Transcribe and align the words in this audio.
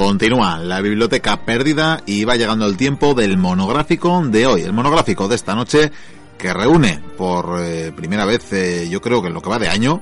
Continúa 0.00 0.56
la 0.56 0.80
biblioteca 0.80 1.44
perdida 1.44 2.00
y 2.06 2.24
va 2.24 2.34
llegando 2.34 2.64
el 2.64 2.78
tiempo 2.78 3.12
del 3.12 3.36
monográfico 3.36 4.22
de 4.24 4.46
hoy. 4.46 4.62
El 4.62 4.72
monográfico 4.72 5.28
de 5.28 5.34
esta 5.34 5.54
noche 5.54 5.92
que 6.38 6.54
reúne 6.54 7.02
por 7.18 7.60
eh, 7.60 7.92
primera 7.94 8.24
vez, 8.24 8.50
eh, 8.54 8.88
yo 8.88 9.02
creo 9.02 9.20
que 9.20 9.28
en 9.28 9.34
lo 9.34 9.42
que 9.42 9.50
va 9.50 9.58
de 9.58 9.68
año, 9.68 10.00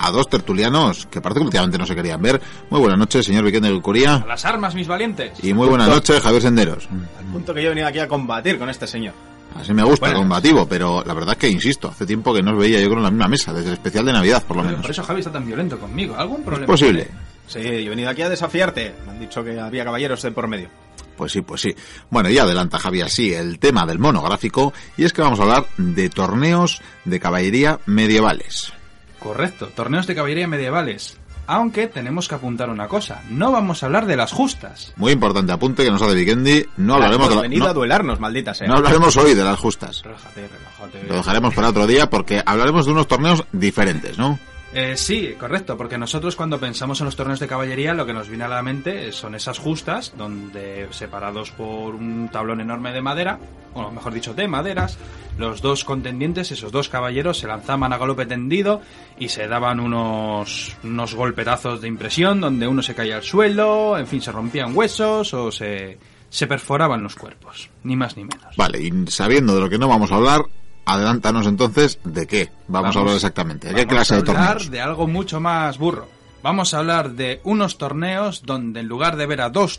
a 0.00 0.10
dos 0.10 0.28
tertulianos 0.28 1.06
que 1.06 1.20
parece 1.20 1.38
que 1.38 1.44
últimamente 1.44 1.78
no 1.78 1.86
se 1.86 1.94
querían 1.94 2.20
ver. 2.20 2.42
Muy 2.70 2.80
buenas 2.80 2.98
noches, 2.98 3.24
señor 3.24 3.44
Vicente 3.44 3.68
del 3.68 3.80
Curía. 3.80 4.16
A 4.16 4.26
las 4.26 4.44
armas, 4.44 4.74
mis 4.74 4.88
valientes. 4.88 5.38
Y 5.44 5.54
muy 5.54 5.68
buenas 5.68 5.90
noches, 5.90 6.20
Javier 6.20 6.42
Senderos. 6.42 6.88
Al 7.16 7.26
punto 7.26 7.54
que 7.54 7.62
yo 7.62 7.66
he 7.66 7.70
venido 7.70 7.86
aquí 7.86 8.00
a 8.00 8.08
combatir 8.08 8.58
con 8.58 8.68
este 8.68 8.88
señor. 8.88 9.14
Así 9.54 9.72
me 9.72 9.84
gusta, 9.84 10.12
combativo, 10.12 10.66
pero 10.66 11.04
la 11.06 11.14
verdad 11.14 11.34
es 11.34 11.38
que 11.38 11.48
insisto, 11.48 11.86
hace 11.86 12.04
tiempo 12.04 12.34
que 12.34 12.42
no 12.42 12.50
os 12.50 12.58
veía 12.58 12.80
yo 12.80 12.86
creo 12.86 12.98
en 12.98 13.04
la 13.04 13.10
misma 13.12 13.28
mesa, 13.28 13.52
desde 13.52 13.68
el 13.68 13.74
especial 13.74 14.04
de 14.06 14.12
Navidad 14.12 14.42
por 14.42 14.56
lo 14.56 14.64
Pero 14.64 14.70
menos. 14.72 14.82
Por 14.82 14.90
eso 14.90 15.04
Javi 15.04 15.20
está 15.20 15.30
tan 15.30 15.46
violento 15.46 15.78
conmigo. 15.78 16.16
¿Algún 16.16 16.42
problema? 16.42 16.64
Es 16.64 16.80
posible. 16.80 17.08
Sí, 17.46 17.60
yo 17.62 17.68
he 17.68 17.88
venido 17.90 18.10
aquí 18.10 18.22
a 18.22 18.28
desafiarte. 18.28 18.94
Me 19.04 19.12
han 19.12 19.20
dicho 19.20 19.42
que 19.44 19.58
había 19.58 19.84
caballeros 19.84 20.22
de 20.22 20.30
por 20.32 20.48
medio. 20.48 20.68
Pues 21.16 21.32
sí, 21.32 21.40
pues 21.40 21.62
sí. 21.62 21.74
Bueno, 22.10 22.28
y 22.28 22.36
adelanta 22.38 22.78
Javi 22.78 23.00
así 23.00 23.32
el 23.32 23.58
tema 23.58 23.86
del 23.86 23.98
monográfico, 23.98 24.74
y 24.98 25.04
es 25.04 25.12
que 25.12 25.22
vamos 25.22 25.40
a 25.40 25.44
hablar 25.44 25.66
de 25.78 26.10
torneos 26.10 26.82
de 27.06 27.18
caballería 27.20 27.78
medievales. 27.86 28.72
Correcto, 29.18 29.68
torneos 29.74 30.06
de 30.06 30.14
caballería 30.14 30.46
medievales. 30.46 31.18
Aunque 31.48 31.86
tenemos 31.86 32.26
que 32.28 32.34
apuntar 32.34 32.68
una 32.70 32.88
cosa, 32.88 33.22
no 33.30 33.52
vamos 33.52 33.80
a 33.82 33.86
hablar 33.86 34.06
de 34.06 34.16
las 34.16 34.32
justas. 34.32 34.92
Muy 34.96 35.12
importante 35.12 35.52
apunte 35.52 35.84
que 35.84 35.90
nos 35.92 36.02
hace 36.02 36.14
Vikendi, 36.16 36.66
no 36.76 36.94
hablaremos 36.94 37.28
de 37.28 37.34
la- 37.36 37.40
venido 37.42 37.64
no- 37.64 37.70
a 37.70 37.72
duelarnos, 37.72 38.18
maldita 38.20 38.52
sea. 38.52 38.66
no 38.66 38.74
hablaremos 38.74 39.16
hoy 39.16 39.32
de 39.34 39.44
las 39.44 39.56
justas. 39.58 40.02
Relájate, 40.02 40.48
relájate. 40.48 41.06
Lo 41.08 41.14
dejaremos 41.14 41.54
para 41.54 41.68
otro 41.68 41.86
día 41.86 42.10
porque 42.10 42.42
hablaremos 42.44 42.84
de 42.84 42.92
unos 42.92 43.06
torneos 43.06 43.44
diferentes, 43.52 44.18
¿no? 44.18 44.38
Eh, 44.78 44.94
sí, 44.98 45.34
correcto, 45.40 45.74
porque 45.74 45.96
nosotros 45.96 46.36
cuando 46.36 46.60
pensamos 46.60 47.00
en 47.00 47.06
los 47.06 47.16
torneos 47.16 47.40
de 47.40 47.48
caballería 47.48 47.94
lo 47.94 48.04
que 48.04 48.12
nos 48.12 48.28
viene 48.28 48.44
a 48.44 48.48
la 48.48 48.62
mente 48.62 49.10
son 49.10 49.34
esas 49.34 49.58
justas, 49.58 50.12
donde 50.18 50.86
separados 50.90 51.50
por 51.50 51.94
un 51.94 52.28
tablón 52.30 52.60
enorme 52.60 52.92
de 52.92 53.00
madera, 53.00 53.38
o 53.72 53.90
mejor 53.90 54.12
dicho, 54.12 54.34
de 54.34 54.46
maderas, 54.46 54.98
los 55.38 55.62
dos 55.62 55.82
contendientes, 55.82 56.52
esos 56.52 56.72
dos 56.72 56.90
caballeros, 56.90 57.38
se 57.38 57.46
lanzaban 57.46 57.90
a 57.94 57.96
galope 57.96 58.26
tendido 58.26 58.82
y 59.18 59.30
se 59.30 59.48
daban 59.48 59.80
unos, 59.80 60.76
unos 60.84 61.14
golpetazos 61.14 61.80
de 61.80 61.88
impresión, 61.88 62.42
donde 62.42 62.68
uno 62.68 62.82
se 62.82 62.94
caía 62.94 63.16
al 63.16 63.22
suelo, 63.22 63.96
en 63.96 64.06
fin, 64.06 64.20
se 64.20 64.30
rompían 64.30 64.76
huesos 64.76 65.32
o 65.32 65.50
se, 65.50 65.96
se 66.28 66.46
perforaban 66.46 67.02
los 67.02 67.16
cuerpos, 67.16 67.70
ni 67.82 67.96
más 67.96 68.14
ni 68.18 68.24
menos. 68.24 68.54
Vale, 68.58 68.82
y 68.82 68.92
sabiendo 69.06 69.54
de 69.54 69.60
lo 69.62 69.70
que 69.70 69.78
no 69.78 69.88
vamos 69.88 70.12
a 70.12 70.16
hablar, 70.16 70.42
adelántanos 70.86 71.46
entonces 71.46 71.98
de 72.04 72.26
qué 72.26 72.50
vamos, 72.68 72.94
Vamos- 72.94 72.96
a 72.96 73.00
hablar 73.00 73.14
exactamente. 73.16 73.68
¿De 73.68 73.74
qué 73.74 73.80
Vamos 73.84 73.92
clase 74.08 74.14
a 74.14 74.22
de 74.22 74.30
hablar 74.30 74.46
torneos? 74.54 74.70
de 74.70 74.80
algo 74.80 75.06
mucho 75.06 75.40
más 75.40 75.76
burro. 75.78 76.08
Vamos 76.42 76.72
a 76.74 76.78
hablar 76.78 77.10
de 77.12 77.40
unos 77.44 77.76
torneos 77.76 78.42
donde 78.44 78.80
en 78.80 78.86
lugar 78.86 79.16
de 79.16 79.26
ver 79.26 79.40
a 79.40 79.50
dos 79.50 79.78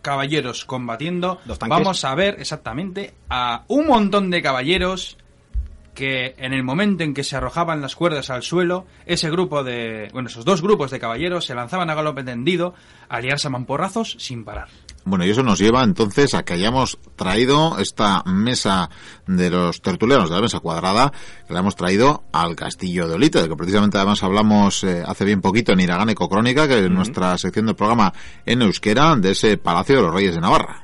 caballeros 0.00 0.64
combatiendo, 0.64 1.40
vamos 1.68 2.04
a 2.04 2.14
ver 2.14 2.36
exactamente 2.38 3.14
a 3.30 3.64
un 3.68 3.86
montón 3.86 4.30
de 4.30 4.42
caballeros 4.42 5.16
que 5.94 6.34
en 6.38 6.52
el 6.52 6.62
momento 6.64 7.04
en 7.04 7.14
que 7.14 7.24
se 7.24 7.36
arrojaban 7.36 7.80
las 7.80 7.94
cuerdas 7.96 8.28
al 8.28 8.42
suelo, 8.42 8.84
ese 9.06 9.30
grupo 9.30 9.62
de, 9.64 10.08
bueno, 10.12 10.28
esos 10.28 10.44
dos 10.44 10.60
grupos 10.60 10.90
de 10.90 10.98
caballeros 10.98 11.46
se 11.46 11.54
lanzaban 11.54 11.88
a 11.88 11.94
galope 11.94 12.22
tendido 12.24 12.74
a 13.08 13.20
liarse 13.20 13.46
a 13.46 13.50
mamporrazos 13.50 14.16
sin 14.18 14.44
parar. 14.44 14.68
Bueno, 15.06 15.26
y 15.26 15.30
eso 15.30 15.42
nos 15.42 15.58
lleva 15.58 15.84
entonces 15.84 16.32
a 16.32 16.44
que 16.44 16.54
hayamos 16.54 16.98
traído 17.14 17.78
esta 17.78 18.22
mesa 18.24 18.88
de 19.26 19.50
los 19.50 19.82
tertulianos 19.82 20.30
de 20.30 20.36
la 20.36 20.40
mesa 20.42 20.60
cuadrada, 20.60 21.12
que 21.46 21.52
la 21.52 21.60
hemos 21.60 21.76
traído 21.76 22.24
al 22.32 22.56
Castillo 22.56 23.06
de 23.06 23.14
Olite, 23.14 23.40
del 23.40 23.50
que 23.50 23.56
precisamente 23.56 23.98
además 23.98 24.22
hablamos 24.22 24.82
eh, 24.82 25.02
hace 25.06 25.26
bien 25.26 25.42
poquito 25.42 25.72
en 25.72 25.80
Iraganeco 25.80 26.28
Crónica, 26.28 26.66
que 26.66 26.78
es 26.78 26.90
nuestra 26.90 27.36
sección 27.36 27.66
del 27.66 27.76
programa 27.76 28.14
en 28.46 28.62
euskera, 28.62 29.14
de 29.16 29.32
ese 29.32 29.58
Palacio 29.58 29.96
de 29.96 30.02
los 30.02 30.14
Reyes 30.14 30.34
de 30.34 30.40
Navarra. 30.40 30.82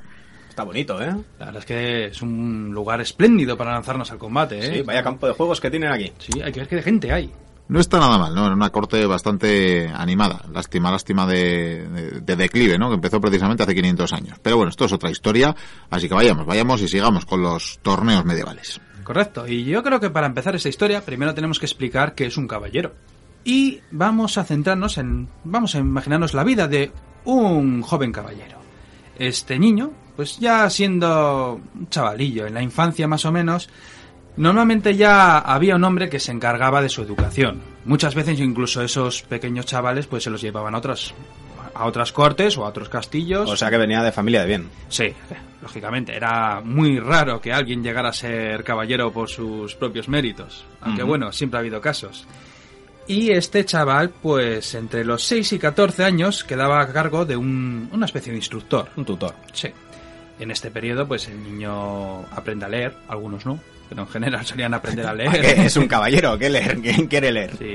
Está 0.50 0.65
bonito, 0.65 1.00
¿eh? 1.00 1.15
La 1.39 1.47
verdad 1.47 1.61
es 1.61 1.65
que 1.65 2.05
es 2.06 2.21
un 2.21 2.71
lugar 2.72 3.00
espléndido 3.00 3.56
para 3.56 3.72
lanzarnos 3.72 4.11
al 4.11 4.19
combate, 4.19 4.59
¿eh? 4.59 4.75
Sí, 4.75 4.83
vaya 4.83 5.03
campo 5.03 5.27
de 5.27 5.33
juegos 5.33 5.61
que 5.61 5.71
tienen 5.71 5.91
aquí. 5.91 6.12
Sí, 6.19 6.43
hay 6.43 6.53
que 6.53 6.61
ver 6.61 6.69
qué 6.69 6.77
de 6.77 6.83
gente 6.83 7.11
hay. 7.11 7.33
No 7.71 7.79
está 7.81 7.99
nada 8.01 8.19
mal, 8.19 8.35
¿no? 8.35 8.47
Era 8.47 8.55
una 8.55 8.71
corte 8.71 9.07
bastante 9.07 9.89
animada. 9.89 10.43
Lástima, 10.53 10.91
lástima 10.91 11.27
de, 11.27 11.89
de- 11.89 12.21
de 12.21 12.37
declive, 12.37 12.79
¿no? 12.79 12.89
Que 12.89 12.97
empezó 12.97 13.21
precisamente 13.21 13.63
hace 13.63 13.75
500 13.75 14.13
años. 14.13 14.39
Pero 14.43 14.57
bueno, 14.57 14.71
esto 14.71 14.85
es 14.87 14.93
otra 14.93 15.11
historia. 15.11 15.55
Así 15.89 16.09
que 16.09 16.15
vayamos, 16.15 16.45
vayamos 16.47 16.83
y 16.83 16.89
sigamos 16.89 17.25
con 17.27 17.43
los 17.43 17.79
torneos 17.83 18.25
medievales. 18.25 18.81
Correcto, 19.05 19.47
y 19.47 19.65
yo 19.65 19.83
creo 19.83 19.99
que 20.01 20.11
para 20.11 20.27
empezar 20.27 20.55
esta 20.57 20.69
historia 20.69 21.05
primero 21.05 21.33
tenemos 21.35 21.59
que 21.59 21.67
explicar 21.67 22.15
qué 22.15 22.27
es 22.27 22.37
un 22.37 22.47
caballero. 22.49 22.93
Y 23.45 23.81
vamos 23.91 24.37
a 24.37 24.45
centrarnos 24.45 24.99
en... 24.99 25.29
vamos 25.45 25.75
a 25.75 25.79
imaginarnos 25.79 26.35
la 26.35 26.45
vida 26.45 26.69
de 26.69 26.93
un 27.25 27.83
joven 27.83 28.13
caballero. 28.13 28.59
Este 29.19 29.59
niño, 29.59 29.93
pues 30.17 30.39
ya 30.39 30.69
siendo 30.71 31.61
un 31.75 31.89
chavalillo, 31.89 32.47
en 32.47 32.55
la 32.55 32.63
infancia 32.63 33.07
más 33.09 33.25
o 33.25 33.33
menos, 33.33 33.69
normalmente 34.41 34.97
ya 34.97 35.39
había 35.39 35.77
un 35.77 35.84
hombre 35.84 36.09
que 36.09 36.19
se 36.21 36.33
encargaba 36.33 36.83
de 36.83 36.89
su 36.89 37.03
educación. 37.03 37.61
Muchas 37.84 38.15
veces 38.15 38.41
incluso 38.41 38.83
esos 38.83 39.23
pequeños 39.23 39.67
chavales 39.67 40.06
pues 40.06 40.25
se 40.25 40.31
los 40.31 40.41
llevaban 40.41 40.75
a 40.75 40.78
otras 40.78 41.15
a 41.73 41.87
otras 41.87 42.11
cortes 42.12 42.59
o 42.59 42.65
a 42.65 42.69
otros 42.69 42.89
castillos. 42.89 43.49
O 43.49 43.56
sea 43.56 43.71
que 43.71 43.78
venía 43.78 44.03
de 44.03 44.11
familia 44.12 44.41
de 44.43 44.47
bien. 44.49 44.69
Sí, 44.89 45.12
lógicamente, 45.62 46.15
era 46.15 46.61
muy 46.62 46.99
raro 46.99 47.41
que 47.41 47.53
alguien 47.53 47.83
llegara 47.83 48.09
a 48.11 48.12
ser 48.12 48.65
caballero 48.65 49.12
por 49.12 49.28
sus 49.31 49.77
propios 49.77 50.09
méritos. 50.09 50.65
Aunque 50.81 51.03
bueno, 51.05 51.33
siempre 51.33 51.59
ha 51.59 51.61
habido 51.61 51.81
casos. 51.81 52.27
Y 53.07 53.31
este 53.33 53.65
chaval, 53.65 54.11
pues 54.11 54.75
entre 54.75 55.05
los 55.05 55.22
6 55.25 55.53
y 55.55 55.59
14 55.59 56.05
años, 56.05 56.45
quedaba 56.45 56.81
a 56.81 56.93
cargo 56.93 57.25
de 57.25 57.37
un- 57.37 57.89
una 57.93 58.07
especie 58.07 58.33
de 58.33 58.39
instructor. 58.39 58.89
Un 58.97 59.05
tutor. 59.05 59.34
Sí. 59.53 59.69
En 60.39 60.51
este 60.51 60.71
periodo, 60.71 61.07
pues 61.09 61.28
el 61.28 61.43
niño 61.43 62.21
aprende 62.33 62.67
a 62.67 62.69
leer, 62.69 62.95
algunos 63.09 63.47
no, 63.47 63.59
pero 63.91 64.03
en 64.03 64.09
general 64.09 64.47
solían 64.47 64.73
aprender 64.73 65.06
a 65.06 65.12
leer. 65.15 65.41
¿Qué? 65.41 65.67
¿Es 65.67 65.77
un 65.77 65.89
caballero? 65.89 66.39
¿Qué 66.39 66.49
leer? 66.49 66.81
¿Quién 66.81 67.09
quiere 67.09 67.31
leer? 67.33 67.51
Sí. 67.59 67.75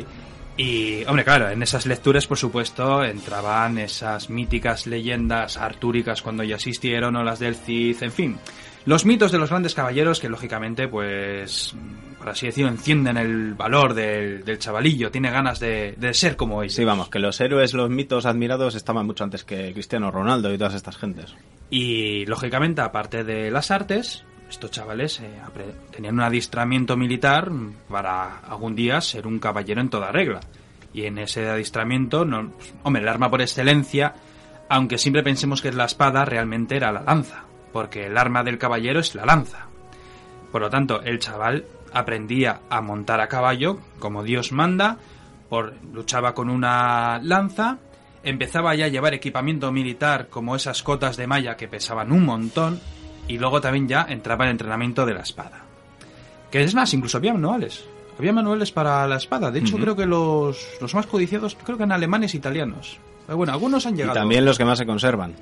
Y, 0.58 1.04
hombre, 1.06 1.26
claro, 1.26 1.50
en 1.50 1.62
esas 1.62 1.86
lecturas, 1.86 2.26
por 2.28 2.38
supuesto, 2.38 3.04
entraban 3.04 3.78
esas 3.78 4.30
míticas 4.30 4.88
leyendas 4.88 5.58
artúricas 5.58 6.22
cuando 6.22 6.44
ya 6.44 6.56
existieron, 6.56 7.18
o 7.18 7.24
las 7.24 7.40
del 7.40 7.56
Cid, 7.56 8.02
en 8.02 8.12
fin. 8.12 8.38
Los 8.86 9.06
mitos 9.06 9.34
de 9.34 9.38
los 9.38 9.50
grandes 9.50 9.74
caballeros 9.74 10.22
que, 10.22 10.30
lógicamente, 10.30 10.88
pues, 10.88 11.76
por 12.18 12.30
así 12.30 12.46
decirlo, 12.46 12.72
encienden 12.72 13.18
el 13.18 13.54
valor 13.56 13.94
del, 13.94 14.46
del 14.46 14.58
chavalillo. 14.58 15.12
Tiene 15.12 15.30
ganas 15.30 15.60
de, 15.60 15.96
de 15.98 16.14
ser 16.14 16.38
como 16.38 16.64
ellos. 16.64 16.76
Sí, 16.76 16.86
vamos, 16.86 17.10
que 17.10 17.20
los 17.20 17.42
héroes, 17.42 17.74
los 17.74 17.90
mitos 17.90 18.26
admirados 18.26 18.76
estaban 18.76 19.06
mucho 19.06 19.26
antes 19.26 19.44
que 19.44 19.74
Cristiano 19.74 20.10
Ronaldo 20.10 20.54
y 20.54 20.58
todas 20.58 20.76
estas 20.76 20.96
gentes. 20.96 21.36
Y 21.70 22.26
lógicamente, 22.28 22.80
aparte 22.82 23.26
de 23.26 23.52
las 23.52 23.72
artes, 23.72 24.24
estos 24.50 24.72
chavales 24.72 25.20
eh, 25.20 25.32
tenían 25.92 26.16
un 26.16 26.22
adiestramiento 26.22 26.98
militar 26.98 27.52
para 27.90 28.40
algún 28.40 28.76
día 28.76 29.02
ser 29.02 29.28
un 29.28 29.40
caballero 29.40 29.82
en 29.82 29.90
toda 29.90 30.12
regla. 30.12 30.42
Y 30.94 31.06
en 31.06 31.18
ese 31.18 31.50
adiestramiento, 31.50 32.24
no, 32.26 32.52
pues, 32.52 32.74
hombre, 32.84 33.02
el 33.02 33.08
arma 33.08 33.30
por 33.30 33.42
excelencia, 33.42 34.16
aunque 34.70 34.98
siempre 34.98 35.24
pensemos 35.24 35.62
que 35.62 35.70
es 35.70 35.76
la 35.76 35.86
espada, 35.86 36.26
realmente 36.26 36.78
era 36.78 36.92
la 36.92 37.02
lanza. 37.02 37.44
Porque 37.74 38.06
el 38.06 38.18
arma 38.18 38.44
del 38.44 38.58
caballero 38.58 39.00
es 39.00 39.14
la 39.16 39.26
lanza. 39.26 39.68
Por 40.52 40.62
lo 40.62 40.70
tanto, 40.70 41.02
el 41.02 41.20
chaval 41.20 41.66
aprendía 41.92 42.62
a 42.70 42.82
montar 42.82 43.20
a 43.20 43.28
caballo, 43.28 43.80
como 44.00 44.24
Dios 44.24 44.52
manda, 44.54 44.98
por, 45.50 45.74
luchaba 45.94 46.34
con 46.34 46.50
una 46.50 47.20
lanza, 47.22 47.80
empezaba 48.24 48.74
ya 48.76 48.86
a 48.86 48.90
llevar 48.90 49.14
equipamiento 49.14 49.72
militar 49.72 50.28
como 50.30 50.56
esas 50.56 50.82
cotas 50.82 51.18
de 51.18 51.28
malla 51.28 51.58
que 51.58 51.68
pesaban 51.68 52.12
un 52.12 52.26
montón, 52.26 52.80
y 53.28 53.38
luego 53.38 53.62
también 53.62 53.88
ya 53.88 54.06
entraba 54.10 54.46
el 54.46 54.52
entrenamiento 54.52 55.06
de 55.06 55.14
la 55.14 55.22
espada. 55.22 55.64
Que 56.52 56.64
es 56.64 56.74
más, 56.76 56.94
incluso 56.94 57.18
había 57.18 57.34
manuales. 57.34 57.84
Había 58.18 58.32
manuales 58.32 58.72
para 58.72 59.06
la 59.08 59.18
espada. 59.18 59.52
De 59.52 59.60
hecho, 59.60 59.78
creo 59.78 59.96
que 59.96 60.06
los, 60.06 60.58
los 60.80 60.94
más 60.96 61.06
codiciados, 61.06 61.58
creo 61.64 61.78
que 61.78 61.84
en 61.84 61.92
alemanes 61.92 62.34
e 62.34 62.38
italianos. 62.38 62.98
Pero 63.26 63.38
bueno, 63.38 63.52
algunos 63.52 63.86
han 63.86 63.96
Y 63.96 63.98
llegado. 63.98 64.14
también 64.14 64.46
los 64.46 64.58
que 64.58 64.64
más 64.64 64.78
se 64.78 64.86
conservan. 64.86 65.34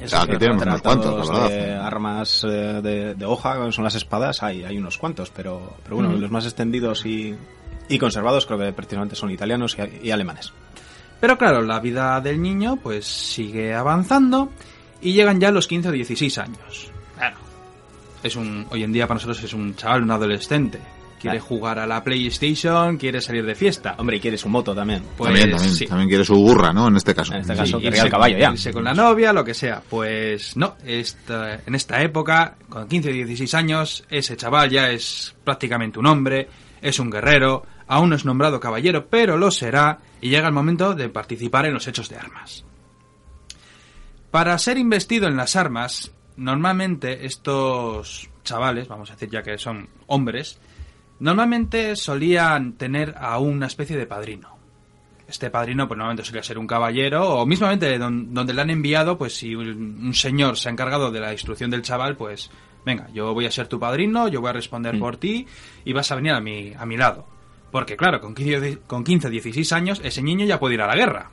Es 0.00 0.14
que 0.14 0.36
tienen 0.38 0.60
unos 0.60 0.82
cuantos, 0.82 1.28
la 1.28 1.34
verdad. 1.34 1.48
de 1.48 1.74
armas 1.74 2.44
eh, 2.44 2.48
de, 2.82 3.14
de 3.14 3.24
hoja, 3.24 3.72
son 3.72 3.82
las 3.82 3.94
espadas, 3.96 4.42
hay, 4.44 4.62
hay 4.62 4.78
unos 4.78 4.96
cuantos, 4.98 5.30
pero, 5.30 5.74
pero 5.82 5.96
bueno, 5.96 6.12
los 6.12 6.30
más 6.30 6.44
extendidos 6.44 7.04
y, 7.04 7.34
y 7.88 7.98
conservados 7.98 8.46
creo 8.46 8.58
que 8.60 8.72
precisamente 8.72 9.16
son 9.16 9.30
italianos 9.32 9.76
y, 10.02 10.06
y 10.06 10.10
alemanes. 10.12 10.52
Pero 11.20 11.36
claro, 11.36 11.62
la 11.62 11.80
vida 11.80 12.20
del 12.20 12.40
niño 12.40 12.76
pues 12.80 13.06
sigue 13.06 13.74
avanzando 13.74 14.50
y 15.00 15.14
llegan 15.14 15.40
ya 15.40 15.50
los 15.50 15.66
15 15.66 15.88
o 15.88 15.92
16 15.92 16.38
años. 16.38 16.92
Es 18.22 18.36
un 18.36 18.66
hoy 18.70 18.82
en 18.82 18.92
día 18.92 19.06
para 19.06 19.16
nosotros 19.16 19.42
es 19.42 19.52
un 19.54 19.74
chaval, 19.76 20.02
un 20.02 20.10
adolescente. 20.10 20.78
Quiere 21.20 21.38
Claro. 21.38 21.48
jugar 21.48 21.78
a 21.80 21.86
la 21.86 22.04
PlayStation, 22.04 22.96
quiere 22.96 23.20
salir 23.20 23.44
de 23.44 23.56
fiesta. 23.56 23.96
Hombre, 23.98 24.18
y 24.18 24.20
quiere 24.20 24.38
su 24.38 24.48
moto 24.48 24.72
también. 24.72 25.02
Pues, 25.16 25.28
también, 25.30 25.50
también, 25.50 25.74
sí. 25.74 25.86
también 25.86 26.08
quiere 26.08 26.24
su 26.24 26.36
burra, 26.36 26.72
¿no? 26.72 26.86
En 26.86 26.96
este 26.96 27.12
caso. 27.12 27.32
En 27.34 27.40
este 27.40 27.54
Sí, 27.54 27.58
caso, 27.58 27.80
irse 27.80 28.02
el 28.02 28.10
caballo 28.10 28.38
ya. 28.38 28.52
irse 28.52 28.72
con 28.72 28.84
la 28.84 28.94
novia, 28.94 29.32
lo 29.32 29.44
que 29.44 29.52
sea. 29.52 29.82
Pues 29.90 30.56
no, 30.56 30.76
esta, 30.86 31.60
en 31.66 31.74
esta 31.74 32.00
época, 32.02 32.54
con 32.68 32.86
15 32.86 33.10
o 33.10 33.12
16 33.12 33.52
años, 33.54 34.04
ese 34.08 34.36
chaval 34.36 34.70
ya 34.70 34.90
es 34.90 35.34
prácticamente 35.42 35.98
un 35.98 36.06
hombre, 36.06 36.48
es 36.80 37.00
un 37.00 37.10
guerrero, 37.10 37.64
aún 37.88 38.10
no 38.10 38.14
es 38.16 38.24
nombrado 38.24 38.60
caballero, 38.60 39.08
pero 39.10 39.36
lo 39.36 39.50
será, 39.50 39.98
y 40.20 40.28
llega 40.30 40.46
el 40.46 40.54
momento 40.54 40.94
de 40.94 41.08
participar 41.08 41.66
en 41.66 41.74
los 41.74 41.88
hechos 41.88 42.08
de 42.08 42.16
armas. 42.16 42.64
Para 44.30 44.56
ser 44.58 44.78
investido 44.78 45.26
en 45.26 45.36
las 45.36 45.56
armas, 45.56 46.12
normalmente 46.38 47.26
estos 47.26 48.30
chavales, 48.44 48.88
vamos 48.88 49.10
a 49.10 49.14
decir 49.14 49.28
ya 49.30 49.42
que 49.42 49.58
son 49.58 49.88
hombres, 50.06 50.58
normalmente 51.20 51.96
solían 51.96 52.72
tener 52.74 53.14
a 53.18 53.38
una 53.38 53.66
especie 53.66 53.96
de 53.96 54.06
padrino. 54.06 54.56
Este 55.28 55.50
padrino, 55.50 55.86
pues 55.86 55.98
normalmente 55.98 56.24
solía 56.24 56.42
ser 56.42 56.56
un 56.58 56.66
caballero, 56.66 57.28
o 57.28 57.44
mismamente 57.44 57.98
don- 57.98 58.32
donde 58.32 58.54
le 58.54 58.62
han 58.62 58.70
enviado, 58.70 59.18
pues 59.18 59.36
si 59.36 59.54
un 59.54 59.98
un 60.06 60.14
señor 60.14 60.56
se 60.56 60.68
ha 60.68 60.72
encargado 60.72 61.10
de 61.10 61.20
la 61.20 61.32
instrucción 61.32 61.70
del 61.70 61.82
chaval, 61.82 62.16
pues 62.16 62.50
venga, 62.86 63.08
yo 63.12 63.34
voy 63.34 63.44
a 63.44 63.50
ser 63.50 63.66
tu 63.68 63.78
padrino, 63.78 64.28
yo 64.28 64.40
voy 64.40 64.48
a 64.50 64.54
responder 64.54 64.98
por 64.98 65.18
ti 65.18 65.46
y 65.84 65.92
vas 65.92 66.10
a 66.10 66.14
venir 66.14 66.32
a 66.32 66.40
mi, 66.40 66.72
a 66.74 66.86
mi 66.86 66.96
lado. 66.96 67.26
Porque 67.70 67.98
claro, 67.98 68.22
con 68.22 68.34
15, 68.34 68.78
con 68.86 69.04
15, 69.04 69.28
16 69.28 69.72
años, 69.74 70.00
ese 70.02 70.22
niño 70.22 70.46
ya 70.46 70.58
puede 70.58 70.74
ir 70.76 70.80
a 70.80 70.86
la 70.86 70.96
guerra. 70.96 71.30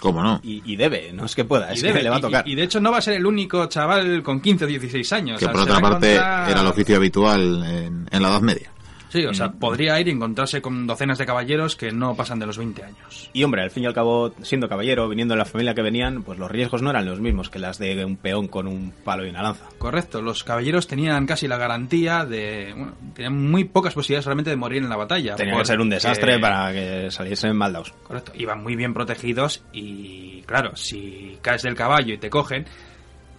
¿Cómo 0.00 0.22
no? 0.22 0.40
Y, 0.42 0.62
y 0.64 0.76
debe, 0.76 1.12
no 1.12 1.24
es 1.24 1.34
que 1.34 1.44
pueda, 1.44 1.72
es 1.72 1.82
Y 1.82 1.86
debe- 1.86 1.98
que 1.98 2.02
le 2.04 2.10
va 2.10 2.16
a 2.16 2.18
y- 2.18 2.22
tocar. 2.22 2.48
Y, 2.48 2.52
y 2.52 2.54
de 2.54 2.62
hecho 2.62 2.80
no 2.80 2.90
va 2.92 2.98
a 2.98 3.02
ser 3.02 3.14
el 3.14 3.26
único 3.26 3.66
chaval 3.66 4.22
con 4.22 4.40
15 4.40 4.64
o 4.64 4.68
16 4.68 5.12
años. 5.12 5.38
Que 5.38 5.44
o 5.46 5.48
sea, 5.48 5.52
por 5.52 5.62
otra 5.62 5.80
parte 5.80 6.14
encontrar- 6.14 6.50
era 6.50 6.60
el 6.60 6.66
oficio 6.68 6.96
habitual 6.96 7.64
en, 7.64 8.08
en 8.10 8.22
la 8.22 8.28
Edad 8.28 8.40
Media. 8.40 8.70
Sí, 9.08 9.24
o 9.24 9.30
Mm. 9.30 9.34
sea, 9.34 9.50
podría 9.50 9.98
ir 10.00 10.08
y 10.08 10.10
encontrarse 10.10 10.60
con 10.60 10.86
docenas 10.86 11.18
de 11.18 11.24
caballeros 11.26 11.76
que 11.76 11.90
no 11.92 12.14
pasan 12.14 12.38
de 12.38 12.46
los 12.46 12.58
20 12.58 12.84
años. 12.84 13.30
Y 13.32 13.42
hombre, 13.44 13.62
al 13.62 13.70
fin 13.70 13.84
y 13.84 13.86
al 13.86 13.94
cabo, 13.94 14.34
siendo 14.42 14.68
caballero, 14.68 15.08
viniendo 15.08 15.34
de 15.34 15.38
la 15.38 15.44
familia 15.44 15.74
que 15.74 15.82
venían, 15.82 16.22
pues 16.22 16.38
los 16.38 16.50
riesgos 16.50 16.82
no 16.82 16.90
eran 16.90 17.06
los 17.06 17.20
mismos 17.20 17.48
que 17.50 17.58
las 17.58 17.78
de 17.78 18.04
un 18.04 18.16
peón 18.16 18.48
con 18.48 18.66
un 18.66 18.92
palo 19.04 19.24
y 19.26 19.30
una 19.30 19.42
lanza. 19.42 19.64
Correcto, 19.78 20.20
los 20.20 20.44
caballeros 20.44 20.86
tenían 20.86 21.26
casi 21.26 21.48
la 21.48 21.56
garantía 21.56 22.24
de... 22.24 22.72
Bueno, 22.76 22.92
tenían 23.14 23.50
muy 23.50 23.64
pocas 23.64 23.94
posibilidades 23.94 24.26
realmente 24.26 24.50
de 24.50 24.56
morir 24.56 24.82
en 24.82 24.88
la 24.88 24.96
batalla. 24.96 25.34
Tenía 25.36 25.56
que 25.56 25.64
ser 25.64 25.80
un 25.80 25.88
desastre 25.90 26.38
para 26.38 26.72
que 26.72 27.10
saliesen 27.10 27.56
mal 27.56 27.72
dados. 27.72 27.92
Correcto, 28.02 28.32
iban 28.34 28.62
muy 28.62 28.76
bien 28.76 28.92
protegidos 28.94 29.62
y, 29.72 30.42
claro, 30.42 30.76
si 30.76 31.38
caes 31.40 31.62
del 31.62 31.74
caballo 31.74 32.14
y 32.14 32.18
te 32.18 32.28
cogen, 32.30 32.66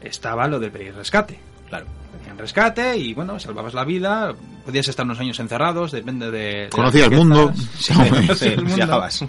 estaba 0.01 0.48
lo 0.48 0.60
del 0.60 0.72
pedir 0.72 0.95
rescate. 0.95 1.39
Claro. 1.68 1.86
Pedían 2.19 2.38
rescate 2.38 2.98
y, 2.98 3.13
bueno, 3.13 3.39
salvabas 3.39 3.74
la 3.74 3.86
vida, 3.86 4.33
podías 4.69 4.88
estar 4.88 5.06
unos 5.06 5.19
años 5.19 5.39
encerrados, 5.39 5.92
depende 5.92 6.31
de... 6.31 6.38
de 6.39 6.62
las 6.66 6.71
Conocía 6.71 7.06
el 7.06 7.12
riquezas. 7.12 7.27
mundo. 7.27 7.54
Sí, 7.77 7.94
Sí, 7.94 7.94
conocías 7.94 8.42
el 8.42 8.50
Sí, 8.51 8.56
mundo. 8.57 8.75
viajabas. 8.75 9.25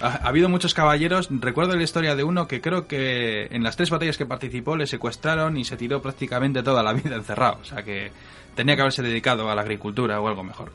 Ha, 0.00 0.06
ha 0.06 0.28
habido 0.28 0.48
muchos 0.48 0.74
caballeros. 0.74 1.28
Recuerdo 1.30 1.74
la 1.76 1.82
historia 1.82 2.14
de 2.16 2.24
uno 2.24 2.46
que 2.46 2.60
creo 2.60 2.86
que 2.86 3.46
en 3.50 3.62
las 3.62 3.76
tres 3.76 3.90
batallas 3.90 4.18
que 4.18 4.26
participó 4.26 4.76
le 4.76 4.86
secuestraron 4.86 5.56
y 5.56 5.64
se 5.64 5.76
tiró 5.76 6.02
prácticamente 6.02 6.62
toda 6.62 6.82
la 6.82 6.92
vida 6.92 7.16
encerrado. 7.16 7.58
O 7.62 7.64
sea 7.64 7.82
que 7.82 8.10
tenía 8.54 8.74
que 8.76 8.82
haberse 8.82 9.02
dedicado 9.02 9.50
a 9.50 9.54
la 9.54 9.62
agricultura 9.62 10.20
o 10.20 10.28
algo 10.28 10.42
mejor. 10.44 10.72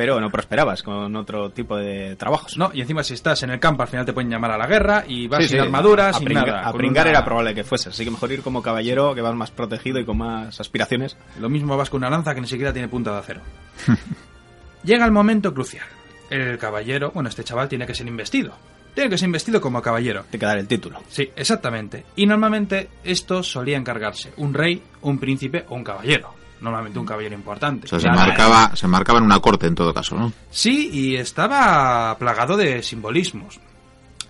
Pero 0.00 0.18
no 0.18 0.30
prosperabas 0.30 0.82
con 0.82 1.14
otro 1.14 1.50
tipo 1.50 1.76
de 1.76 2.16
trabajos. 2.16 2.56
No, 2.56 2.70
y 2.72 2.80
encima 2.80 3.02
si 3.04 3.12
estás 3.12 3.42
en 3.42 3.50
el 3.50 3.60
campo 3.60 3.82
al 3.82 3.88
final 3.88 4.06
te 4.06 4.14
pueden 4.14 4.30
llamar 4.30 4.50
a 4.52 4.56
la 4.56 4.66
guerra 4.66 5.04
y 5.06 5.28
vas 5.28 5.42
Sí, 5.42 5.48
sin 5.50 5.58
sí, 5.58 5.62
armadura, 5.66 6.08
a, 6.08 6.12
sin 6.14 6.26
pringa- 6.26 6.46
nada. 6.46 6.60
a 6.66 6.70
con 6.70 6.78
pringar 6.78 7.04
una- 7.04 7.10
era 7.18 7.22
probable 7.26 7.54
que 7.54 7.64
fuese, 7.64 7.90
así 7.90 8.02
que 8.02 8.10
mejor 8.10 8.32
ir 8.32 8.40
como 8.40 8.62
caballero, 8.62 9.14
que 9.14 9.20
vas 9.20 9.34
más 9.34 9.50
protegido 9.50 9.98
y 10.00 10.06
con 10.06 10.16
más 10.16 10.58
aspiraciones. 10.58 11.18
Lo 11.38 11.50
mismo 11.50 11.76
vas 11.76 11.90
con 11.90 11.98
una 11.98 12.08
lanza 12.08 12.34
que 12.34 12.40
ni 12.40 12.46
siquiera 12.46 12.72
tiene 12.72 12.88
punta 12.88 13.12
de 13.12 13.18
acero. 13.18 13.42
Llega 14.84 15.04
el 15.04 15.12
momento 15.12 15.52
crucial. 15.52 15.84
El 16.30 16.56
caballero, 16.56 17.10
bueno, 17.12 17.28
este 17.28 17.44
chaval 17.44 17.68
tiene 17.68 17.86
que 17.86 17.94
ser 17.94 18.06
investido. 18.06 18.54
Tiene 18.94 19.10
que 19.10 19.18
ser 19.18 19.26
investido 19.26 19.60
como 19.60 19.82
caballero. 19.82 20.24
Te 20.30 20.38
que 20.38 20.46
dar 20.46 20.56
el 20.58 20.66
título. 20.66 21.00
Sí, 21.08 21.28
exactamente. 21.36 22.06
Y 22.16 22.24
normalmente 22.26 22.88
esto 23.04 23.42
solía 23.42 23.76
encargarse 23.76 24.32
un 24.38 24.54
rey, 24.54 24.82
un 25.02 25.18
príncipe 25.18 25.66
o 25.68 25.74
un 25.74 25.84
caballero. 25.84 26.39
Normalmente 26.60 26.98
un 26.98 27.06
caballero 27.06 27.34
importante. 27.34 27.86
O 27.86 27.88
sea, 27.88 27.98
se 28.00 28.08
marcaba, 28.10 28.74
se 28.76 28.86
marcaba 28.86 29.18
en 29.18 29.24
una 29.24 29.40
corte 29.40 29.66
en 29.66 29.74
todo 29.74 29.94
caso, 29.94 30.14
¿no? 30.16 30.32
Sí, 30.50 30.90
y 30.92 31.16
estaba 31.16 32.16
plagado 32.18 32.56
de 32.56 32.82
simbolismos. 32.82 33.58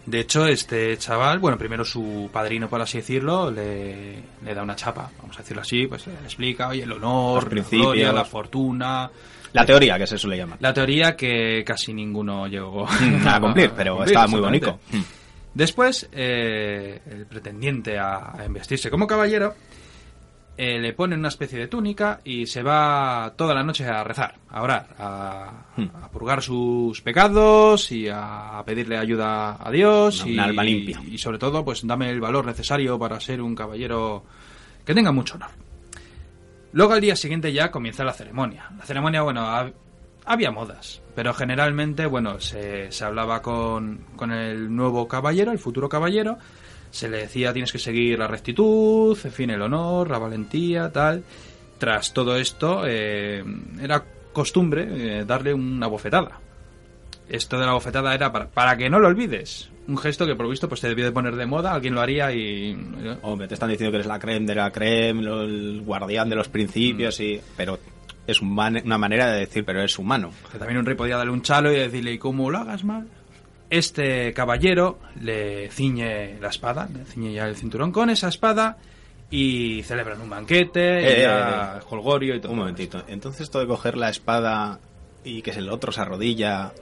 De 0.07 0.21
hecho, 0.21 0.47
este 0.47 0.97
chaval, 0.97 1.39
bueno, 1.41 1.59
primero 1.59 1.85
su 1.85 2.31
padrino, 2.33 2.69
por 2.69 2.81
así 2.81 2.99
decirlo, 2.99 3.51
le, 3.51 4.17
le 4.45 4.55
da 4.55 4.63
una 4.63 4.75
chapa, 4.75 5.11
vamos 5.21 5.37
a 5.37 5.41
decirlo 5.43 5.63
así, 5.63 5.87
pues 5.87 6.07
le 6.07 6.15
explica, 6.15 6.69
oye, 6.69 6.83
el 6.85 6.93
honor, 6.93 7.53
Los 7.53 7.71
la 7.73 7.79
gloria, 7.79 8.13
la 8.13 8.25
fortuna, 8.25 9.11
La 9.53 9.67
teoría, 9.67 9.99
que 9.99 10.07
se 10.07 10.17
suele 10.19 10.39
llamar. 10.39 10.57
la 10.61 10.73
teoría 10.73 11.15
que 11.15 11.63
casi 11.67 11.93
ninguno 11.93 12.47
llegó 12.49 12.87
A 13.29 13.41
cumplir, 13.41 13.71
pero 13.77 13.95
cumplir, 13.97 14.09
estaba 14.17 14.27
muy 14.27 14.41
bonito. 14.41 14.81
Después, 15.53 16.09
eh, 16.13 17.01
el 17.11 17.27
pretendiente 17.27 17.99
a, 17.99 18.33
a 18.41 18.45
investirse 18.47 18.89
como 18.91 19.07
caballero 19.07 19.55
eh, 20.63 20.79
le 20.79 20.93
pone 20.93 21.15
una 21.15 21.29
especie 21.29 21.59
de 21.59 21.69
túnica 21.69 22.21
y 22.23 22.45
se 22.45 22.63
va 22.63 23.33
toda 23.35 23.55
la 23.55 23.63
noche 23.63 23.87
a 23.87 24.05
rezar, 24.05 24.35
a 24.51 24.63
orar, 24.63 24.89
a, 24.99 25.53
Hmm. 25.77 25.87
a 26.03 26.11
purgar 26.11 26.43
sus 26.43 27.01
pecados 27.01 27.91
y 27.93 28.09
a 28.13 28.63
pedirle 28.67 28.99
ayuda 28.99 29.57
a 29.59 29.71
Dios. 29.71 30.23
Una- 30.25 30.33
y, 30.33 30.39
alma 30.39 30.63
limpia. 30.63 31.01
Y 31.11 31.17
sobre 31.17 31.39
todo, 31.39 31.65
pues 31.65 31.87
dame 31.87 32.11
el 32.11 32.21
valor 32.21 32.45
necesario 32.45 32.99
para 32.99 33.19
ser 33.21 33.41
un 33.41 33.55
caballero 33.55 34.23
que 34.85 34.93
tenga 34.95 35.13
mucho 35.13 35.37
honor. 35.37 35.51
Luego 36.73 36.93
al 36.93 37.01
día 37.01 37.17
siguiente 37.17 37.53
ya 37.53 37.71
comienza 37.71 38.05
la 38.05 38.13
ceremonia. 38.13 38.71
La 38.79 38.85
ceremonia, 38.85 39.23
bueno, 39.23 39.41
hab- 39.47 39.73
había 40.27 40.51
modas, 40.51 41.01
pero 41.15 41.33
generalmente, 41.35 42.05
bueno, 42.07 42.39
se, 42.39 42.93
se 42.93 43.05
hablaba 43.05 43.41
con, 43.43 44.05
con 44.15 44.31
el 44.31 44.75
nuevo 44.75 45.09
caballero, 45.09 45.51
el 45.53 45.59
futuro 45.59 45.89
caballero, 45.89 46.37
se 46.91 47.09
le 47.09 47.19
decía 47.19 47.53
tienes 47.53 47.73
que 47.73 47.79
seguir 47.79 48.19
la 48.19 48.27
rectitud, 48.27 49.19
en 49.25 49.33
fin, 49.33 49.51
el 49.51 49.63
honor, 49.63 50.11
la 50.11 50.19
valentía, 50.19 50.91
tal. 50.91 51.23
Tras 51.79 52.13
todo 52.13 52.37
esto, 52.37 52.83
eh, 52.87 53.43
era 53.81 54.05
costumbre 54.33 54.87
eh, 55.21 55.25
darle 55.25 55.55
una 55.55 55.87
bofetada. 55.87 56.39
Esto 57.29 57.59
de 57.59 57.67
la 57.67 57.73
bofetada 57.73 58.15
era 58.15 58.33
para, 58.33 58.49
para 58.49 58.77
que 58.77 58.91
no 58.91 58.99
lo 58.99 59.09
olvides. 59.09 59.71
Un 59.89 59.97
gesto 59.97 60.27
que 60.27 60.35
por 60.35 60.45
lo 60.47 60.51
visto 60.51 60.69
pues 60.69 60.81
te 60.81 60.89
debió 60.89 61.05
de 61.05 61.13
poner 61.13 61.37
de 61.37 61.47
moda, 61.47 61.73
alguien 61.73 61.95
lo 61.95 62.01
haría 62.01 62.33
y... 62.33 62.77
Hombre, 63.23 63.49
te 63.49 63.55
están 63.55 63.71
diciendo 63.71 63.91
que 63.93 63.97
eres 63.97 64.07
la 64.07 64.19
creme 64.19 64.47
de 64.47 64.55
la 64.55 64.71
creme, 64.71 65.23
el 65.23 65.83
guardián 65.85 66.29
de 66.29 66.37
los 66.37 66.49
principios, 66.49 67.19
y 67.21 67.41
pero 67.57 67.79
es 68.27 68.41
un 68.43 68.55
man- 68.55 68.83
una 68.85 68.99
manera 68.99 69.33
de 69.33 69.41
decir, 69.41 69.65
pero 69.65 69.79
eres 69.81 69.99
humano. 69.99 70.31
Que 70.53 70.59
también 70.59 70.79
un 70.79 70.87
rey 70.87 70.95
podía 70.97 71.17
darle 71.17 71.33
un 71.33 71.43
chalo 71.43 71.73
y 71.73 71.77
decirle, 71.77 72.13
¿y 72.13 72.19
cómo 72.19 72.51
lo 72.51 72.59
hagas 72.59 72.85
mal? 72.85 73.09
Este 73.71 74.33
caballero 74.35 74.99
le 75.21 75.71
ciñe 75.71 76.39
la 76.41 76.49
espada, 76.49 76.89
le 76.93 77.05
ciñe 77.05 77.33
ya 77.33 77.47
el 77.47 77.55
cinturón 77.57 77.93
con 77.93 78.11
esa 78.11 78.29
espada 78.29 78.77
y 79.31 79.83
celebran 79.85 80.21
un 80.21 80.29
banquete, 80.29 81.01
y 81.03 81.05
Eh, 81.07 81.23
ya 81.23 81.77
eh, 81.79 81.81
jolgorio 81.85 82.35
y 82.35 82.41
todo. 82.41 82.51
Un 82.53 82.59
momentito. 82.59 83.03
Entonces, 83.07 83.43
esto 83.43 83.61
de 83.61 83.69
coger 83.69 83.97
la 83.97 84.09
espada 84.11 84.81
y 85.23 85.41
que 85.43 85.53
el 85.53 85.69
otro 85.71 85.93
se 85.93 86.01
arrodilla 86.01 86.73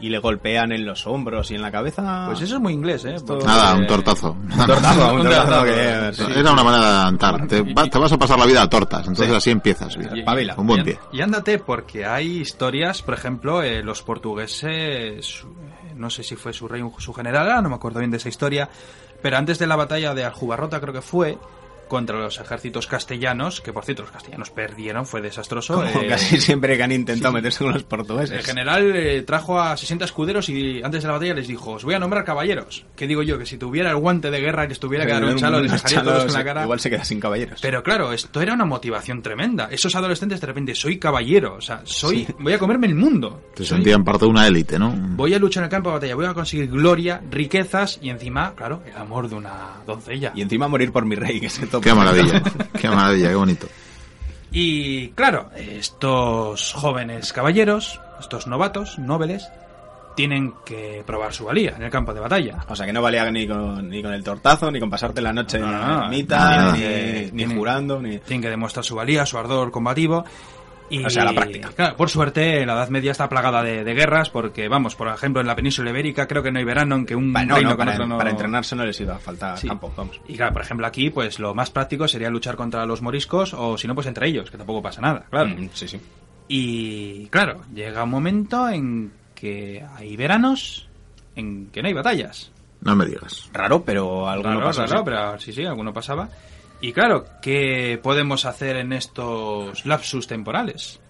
y 0.00 0.08
le 0.08 0.18
golpean 0.18 0.72
en 0.72 0.84
los 0.84 1.06
hombros 1.06 1.50
y 1.50 1.54
en 1.54 1.62
la 1.62 1.70
cabeza. 1.70 2.24
Pues 2.26 2.40
eso 2.42 2.56
es 2.56 2.60
muy 2.60 2.72
inglés, 2.72 3.04
¿eh? 3.04 3.14
Esto- 3.14 3.38
Nada, 3.38 3.74
un 3.76 3.86
tortazo. 3.86 4.32
Un 4.32 4.48
tortazo, 4.66 5.14
un 5.14 5.22
tortazo 5.22 5.64
que- 5.64 6.10
sí. 6.12 6.24
Era 6.36 6.52
una 6.52 6.64
manera 6.64 6.82
de 6.82 6.88
adelantar. 6.90 7.46
Te, 7.46 7.62
va- 7.62 7.86
te 7.88 7.98
vas 7.98 8.12
a 8.12 8.18
pasar 8.18 8.38
la 8.38 8.46
vida 8.46 8.62
a 8.62 8.68
tortas, 8.68 9.00
entonces 9.06 9.28
Sí. 9.28 9.34
así 9.36 9.50
empiezas. 9.50 9.96
Espabila. 9.96 10.56
Un 10.58 10.66
buen 10.66 10.84
pie. 10.84 10.98
y 11.12 11.20
ándate, 11.22 11.58
porque 11.58 12.04
hay 12.04 12.38
historias, 12.40 13.00
por 13.00 13.14
ejemplo, 13.14 13.62
eh, 13.62 13.82
los 13.82 14.02
portugueses, 14.02 15.44
eh, 15.44 15.91
no 15.96 16.10
sé 16.10 16.22
si 16.22 16.36
fue 16.36 16.52
su 16.52 16.68
rey 16.68 16.82
o 16.82 16.92
su 16.98 17.12
general, 17.12 17.48
ahora 17.48 17.62
no 17.62 17.68
me 17.68 17.76
acuerdo 17.76 17.98
bien 18.00 18.10
de 18.10 18.16
esa 18.16 18.28
historia, 18.28 18.68
pero 19.20 19.36
antes 19.36 19.58
de 19.58 19.66
la 19.66 19.76
batalla 19.76 20.14
de 20.14 20.24
Aljubarrota 20.24 20.80
creo 20.80 20.92
que 20.92 21.02
fue, 21.02 21.38
contra 21.92 22.18
los 22.18 22.40
ejércitos 22.40 22.86
castellanos, 22.86 23.60
que 23.60 23.70
por 23.70 23.84
cierto 23.84 24.00
los 24.04 24.10
castellanos 24.10 24.48
perdieron, 24.48 25.04
fue 25.04 25.20
desastroso. 25.20 25.74
Como 25.74 26.00
eh, 26.00 26.06
casi 26.08 26.40
siempre 26.40 26.74
que 26.78 26.82
han 26.82 26.90
intentado 26.90 27.32
sí. 27.32 27.34
meterse 27.36 27.64
con 27.64 27.74
los 27.74 27.82
portugueses. 27.82 28.30
el 28.38 28.42
general 28.42 28.96
eh, 28.96 29.20
trajo 29.22 29.60
a 29.60 29.76
60 29.76 30.06
escuderos 30.06 30.48
y 30.48 30.82
antes 30.82 31.02
de 31.02 31.08
la 31.08 31.12
batalla 31.12 31.34
les 31.34 31.46
dijo, 31.46 31.72
os 31.72 31.84
voy 31.84 31.92
a 31.92 31.98
nombrar 31.98 32.24
caballeros. 32.24 32.86
Que 32.96 33.06
digo 33.06 33.22
yo, 33.22 33.38
que 33.38 33.44
si 33.44 33.58
tuviera 33.58 33.90
el 33.90 33.96
guante 33.96 34.30
de 34.30 34.40
guerra 34.40 34.64
y 34.64 34.68
les 34.68 34.80
tuviera 34.80 35.04
que 35.04 35.12
dar 35.12 35.22
un 35.22 35.36
chalo, 35.36 35.60
les 35.60 35.70
dejaría 35.70 36.02
todos 36.02 36.24
con 36.24 36.32
la 36.32 36.44
cara. 36.44 36.62
Igual 36.62 36.80
se 36.80 36.88
queda 36.88 37.04
sin 37.04 37.20
caballeros. 37.20 37.60
Pero 37.60 37.82
claro, 37.82 38.14
esto 38.14 38.40
era 38.40 38.54
una 38.54 38.64
motivación 38.64 39.20
tremenda. 39.20 39.68
Esos 39.70 39.94
adolescentes 39.94 40.40
de 40.40 40.46
repente, 40.46 40.74
soy 40.74 40.98
caballero, 40.98 41.56
o 41.56 41.60
sea, 41.60 41.82
soy, 41.84 42.26
voy 42.38 42.54
a 42.54 42.58
comerme 42.58 42.86
el 42.86 42.94
mundo. 42.94 43.42
Te 43.54 43.64
Soy- 43.64 43.76
sentían 43.76 44.02
parte 44.02 44.24
de 44.24 44.30
una 44.30 44.46
élite, 44.46 44.78
¿no? 44.78 44.94
Voy 44.96 45.34
a 45.34 45.38
luchar 45.38 45.62
en 45.62 45.64
el 45.66 45.70
campo 45.70 45.90
de 45.90 45.96
batalla, 45.96 46.14
voy 46.14 46.26
a 46.26 46.32
conseguir 46.32 46.70
gloria, 46.70 47.20
riquezas 47.30 47.98
y 48.00 48.08
encima, 48.08 48.54
claro, 48.54 48.82
el 48.86 48.96
amor 48.96 49.28
de 49.28 49.34
una 49.34 49.82
doncella. 49.86 50.32
Y 50.34 50.40
encima 50.40 50.68
morir 50.68 50.90
por 50.92 51.04
mi 51.04 51.16
rey, 51.16 51.38
que 51.38 51.50
se 51.50 51.66
topa. 51.66 51.81
Qué 51.82 51.94
maravilla. 51.94 52.42
Qué 52.78 52.88
maravilla, 52.88 53.28
qué 53.28 53.34
bonito. 53.34 53.66
Y 54.50 55.08
claro, 55.10 55.50
estos 55.56 56.72
jóvenes 56.74 57.32
caballeros, 57.32 58.00
estos 58.20 58.46
novatos, 58.46 58.98
nobles, 58.98 59.48
tienen 60.14 60.52
que 60.66 61.02
probar 61.06 61.32
su 61.32 61.44
valía 61.46 61.72
en 61.76 61.82
el 61.84 61.90
campo 61.90 62.12
de 62.12 62.20
batalla. 62.20 62.58
O 62.68 62.76
sea, 62.76 62.84
que 62.84 62.92
no 62.92 63.00
valía 63.00 63.30
ni 63.30 63.46
con, 63.48 63.88
ni 63.88 64.02
con 64.02 64.12
el 64.12 64.22
tortazo, 64.22 64.70
ni 64.70 64.78
con 64.78 64.90
pasarte 64.90 65.22
la 65.22 65.32
noche 65.32 65.58
No, 65.58 65.66
en 65.66 65.72
la 65.72 66.04
ermita, 66.04 66.72
ni, 66.74 66.80
ni 66.80 67.30
tiene- 67.30 67.54
jurando, 67.54 68.00
ni... 68.02 68.18
Tienen 68.18 68.42
que 68.42 68.50
demostrar 68.50 68.84
su 68.84 68.94
valía, 68.94 69.24
su 69.24 69.38
ardor 69.38 69.70
combativo. 69.70 70.24
Y, 70.92 71.02
O 71.04 71.08
sea, 71.10 71.24
la 71.24 71.32
práctica. 71.32 71.70
Claro, 71.74 71.96
por 71.96 72.10
suerte, 72.10 72.66
la 72.66 72.74
Edad 72.74 72.88
Media 72.90 73.12
está 73.12 73.28
plagada 73.28 73.62
de, 73.62 73.82
de 73.82 73.94
guerras, 73.94 74.28
porque, 74.28 74.68
vamos, 74.68 74.94
por 74.94 75.08
ejemplo, 75.08 75.40
en 75.40 75.46
la 75.46 75.56
península 75.56 75.88
ibérica 75.90 76.26
creo 76.28 76.42
que 76.42 76.52
no 76.52 76.58
hay 76.58 76.64
verano 76.66 76.96
en 76.96 77.06
que 77.06 77.16
un 77.16 77.32
Bueno, 77.32 77.54
reino 77.54 77.70
no, 77.70 77.76
con 77.76 77.86
para, 77.86 77.96
otro 77.96 78.06
no... 78.06 78.18
para 78.18 78.30
entrenarse 78.30 78.76
no 78.76 78.84
les 78.84 79.00
iba 79.00 79.16
a 79.16 79.18
faltar 79.18 79.56
Sí. 79.58 79.68
campo, 79.68 79.90
vamos. 79.96 80.20
Y 80.28 80.36
claro, 80.36 80.52
por 80.52 80.60
ejemplo, 80.62 80.86
aquí, 80.86 81.08
pues 81.08 81.38
lo 81.38 81.54
más 81.54 81.70
práctico 81.70 82.06
sería 82.06 82.28
luchar 82.28 82.56
contra 82.56 82.84
los 82.84 83.00
moriscos, 83.00 83.54
o 83.54 83.78
si 83.78 83.88
no, 83.88 83.94
pues 83.94 84.06
entre 84.06 84.28
ellos, 84.28 84.50
que 84.50 84.58
tampoco 84.58 84.82
pasa 84.82 85.00
nada, 85.00 85.24
claro. 85.30 85.48
Mm, 85.48 85.70
sí, 85.72 85.88
sí. 85.88 85.98
Y 86.48 87.26
claro, 87.28 87.62
llega 87.74 88.04
un 88.04 88.10
momento 88.10 88.68
en 88.68 89.12
que 89.34 89.82
hay 89.96 90.16
veranos 90.16 90.88
en 91.36 91.68
que 91.70 91.80
no 91.80 91.88
hay 91.88 91.94
batallas. 91.94 92.50
No 92.82 92.94
me 92.96 93.06
digas. 93.06 93.48
Raro, 93.52 93.82
pero 93.82 94.28
alguno 94.28 94.56
Raro, 94.56 94.66
pasó 94.66 94.84
raro, 94.86 95.04
pero 95.04 95.38
sí, 95.38 95.52
sí, 95.52 95.64
alguno 95.64 95.92
pasaba. 95.92 96.28
Y 96.82 96.92
claro, 96.92 97.24
¿qué 97.40 97.98
podemos 98.02 98.44
hacer 98.44 98.76
en 98.76 98.92
estos 98.92 99.86
lapsus 99.86 100.26
temporales? 100.26 101.00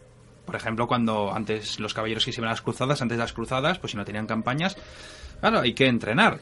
Por 0.44 0.54
ejemplo, 0.54 0.86
cuando 0.86 1.32
antes 1.34 1.80
los 1.80 1.94
caballeros 1.94 2.24
que 2.26 2.32
se 2.32 2.40
iban 2.40 2.48
a 2.48 2.52
las 2.52 2.60
cruzadas, 2.62 3.00
antes 3.00 3.16
de 3.16 3.22
las 3.24 3.32
cruzadas, 3.32 3.78
pues 3.78 3.92
si 3.92 3.96
no 3.96 4.04
tenían 4.04 4.26
campañas, 4.26 4.76
claro, 5.40 5.60
hay 5.60 5.72
que 5.72 5.86
entrenar. 5.86 6.40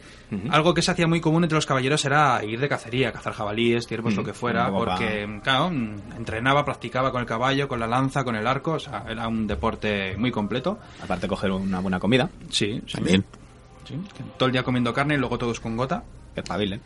Algo 0.51 0.75
que 0.75 0.83
se 0.83 0.91
hacía 0.91 1.07
muy 1.07 1.21
común 1.21 1.45
entre 1.45 1.55
los 1.55 1.65
caballeros 1.67 2.05
era 2.05 2.43
ir 2.45 2.59
de 2.59 2.69
cacería, 2.69 3.13
cazar 3.13 3.33
jabalíes, 3.35 3.87
ciervos, 3.87 4.17
lo 4.17 4.25
que 4.25 4.33
fuera, 4.33 4.69
porque, 4.71 5.41
claro, 5.45 5.69
entrenaba, 5.69 6.65
practicaba 6.65 7.13
con 7.13 7.21
el 7.21 7.27
caballo, 7.27 7.69
con 7.69 7.79
la 7.79 7.87
lanza, 7.87 8.25
con 8.25 8.35
el 8.35 8.47
arco, 8.49 8.73
o 8.73 8.79
sea, 8.81 9.05
era 9.09 9.29
un 9.29 9.47
deporte 9.47 10.17
muy 10.17 10.33
completo. 10.33 10.81
Aparte 11.05 11.29
coger 11.29 11.53
una 11.53 11.79
buena 11.79 12.01
comida, 12.01 12.29
Sí, 12.49 12.81
sí. 12.87 12.95
También. 12.95 13.25
sí. 13.87 13.95
Todo 14.37 14.47
el 14.47 14.53
día 14.53 14.65
comiendo 14.65 14.93
carne 14.93 15.15
y 15.15 15.19
luego 15.19 15.39
todos 15.39 15.61
con 15.61 15.77
gota. 15.77 16.03
que 16.35 16.41
espabile. 16.41 16.81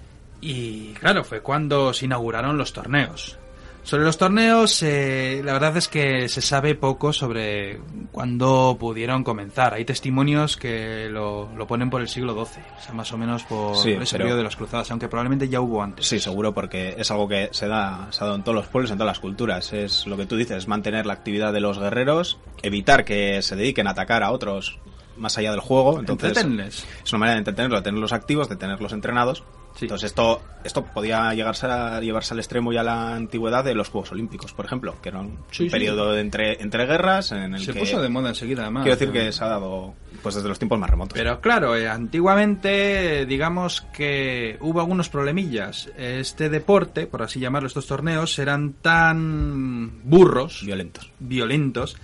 Y 0.45 0.93
claro, 1.01 1.25
fue 1.25 1.41
cuando 1.41 1.95
se 1.95 2.05
inauguraron 2.05 2.59
los 2.59 2.75
torneos. 2.75 3.39
Sobre 3.83 4.05
los 4.05 4.19
torneos, 4.19 4.83
eh, 4.83 5.41
la 5.43 5.55
verdad 5.55 5.77
es 5.79 5.89
que 5.89 6.29
se 6.29 6.43
sabe 6.43 6.75
poco 6.75 7.13
sobre 7.15 7.81
cuándo 8.13 8.77
pudieron 8.79 9.25
comenzar. 9.25 9.73
Hay 9.73 9.87
testimonios 9.87 10.59
que 10.59 11.09
lo, 11.11 11.51
lo 11.55 11.67
ponen 11.67 11.89
por 11.89 12.03
el 12.03 12.09
siglo 12.09 12.33
XII, 12.35 12.63
o 12.79 12.83
sea, 12.83 12.95
más 12.95 13.11
o 13.13 13.19
menos 13.19 13.45
por 13.45 13.77
Sí, 13.77 13.93
ese 13.93 14.19
periodo 14.19 14.39
de 14.39 14.43
las 14.45 14.57
cruzadas, 14.57 14.91
aunque 14.91 15.09
probablemente 15.09 15.49
ya 15.49 15.61
hubo 15.63 15.83
antes. 15.83 16.07
Sí, 16.07 16.19
seguro, 16.19 16.53
porque 16.53 16.95
es 16.99 17.11
algo 17.11 17.27
que 17.27 17.49
se 17.53 17.67
da, 17.67 18.09
se 18.11 18.23
ha 18.23 18.27
dado 18.27 18.37
en 18.37 18.43
todos 18.45 18.57
los 18.57 18.67
pueblos, 18.67 18.91
en 18.91 18.99
todas 18.99 19.11
las 19.11 19.21
culturas. 19.21 19.73
Es 19.73 20.07
lo 20.07 20.17
que 20.19 20.27
tú 20.27 20.37
dices, 20.37 20.69
mantener 20.69 21.05
la 21.07 21.15
actividad 21.15 21.53
de 21.55 21.61
los 21.61 21.79
guerreros, 21.79 22.39
evitar 22.63 23.05
que 23.05 23.41
se 23.43 23.57
dediquen 23.57 23.87
a 23.87 23.91
atacar 23.91 24.23
a 24.23 24.31
otros 24.31 24.79
más 25.17 25.37
allá 25.39 25.51
del 25.51 25.61
juego. 25.61 25.99
Entonces, 26.01 26.31
Entretenles. 26.31 26.87
es 27.05 27.13
una 27.13 27.21
manera 27.21 27.35
de 27.35 27.39
entretenerlos, 27.41 27.81
de 27.81 27.85
tenerlos 27.85 28.13
activos, 28.13 28.49
de 28.49 28.57
tenerlos 28.57 28.93
entrenados. 28.93 29.45
Sí. 29.77 29.87
Entonces 29.87 30.07
esto, 30.11 30.41
esto 30.63 30.85
podía 30.85 31.35
llegarse 31.35 31.67
a, 31.67 32.01
llevarse 32.01 32.33
al 32.35 32.39
extremo 32.41 32.73
ya 32.73 32.81
a 32.81 32.85
la 32.85 33.15
antigüedad 33.17 33.65
de 33.65 33.75
los 33.75 33.89
Juegos 33.89 34.13
Olímpicos, 34.13 34.53
por 34.53 34.65
ejemplo, 34.67 34.95
que 35.03 35.09
era 35.09 35.21
un, 35.21 35.39
Sí, 35.51 35.65
un 35.65 35.69
sí. 35.69 35.73
periodo 35.73 36.13
de 36.13 36.21
entre, 36.21 36.63
entre 36.63 36.87
guerras 36.87 37.33
en 37.33 37.55
el 37.55 37.61
Se 37.65 37.73
que... 37.73 37.81
puso 37.81 38.01
de 38.01 38.09
moda 38.09 38.29
enseguida, 38.29 38.63
además. 38.63 38.85
Quiero 38.85 38.97
decir 38.99 39.13
que 39.13 39.33
se 39.33 39.43
ha 39.45 39.49
dado 39.49 39.95
pues 40.23 40.37
desde 40.37 40.49
los 40.49 40.59
tiempos 40.59 40.79
más 40.79 40.89
remotos. 40.89 41.15
Pero 41.19 41.41
claro, 41.41 41.75
eh, 41.77 41.89
antiguamente 41.89 43.27
digamos 43.27 43.81
que 43.93 44.57
hubo 44.61 44.81
algunos 44.81 45.09
problemillas. 45.09 45.91
Este 45.97 46.49
deporte, 46.49 47.07
por 47.07 47.23
así 47.23 47.41
llamarlo, 47.41 47.67
estos 47.67 47.87
torneos, 47.87 48.39
eran 48.39 48.75
tan 48.75 50.01
burros, 50.05 50.63
Violentos. 50.65 51.11
violentos, 51.19 51.97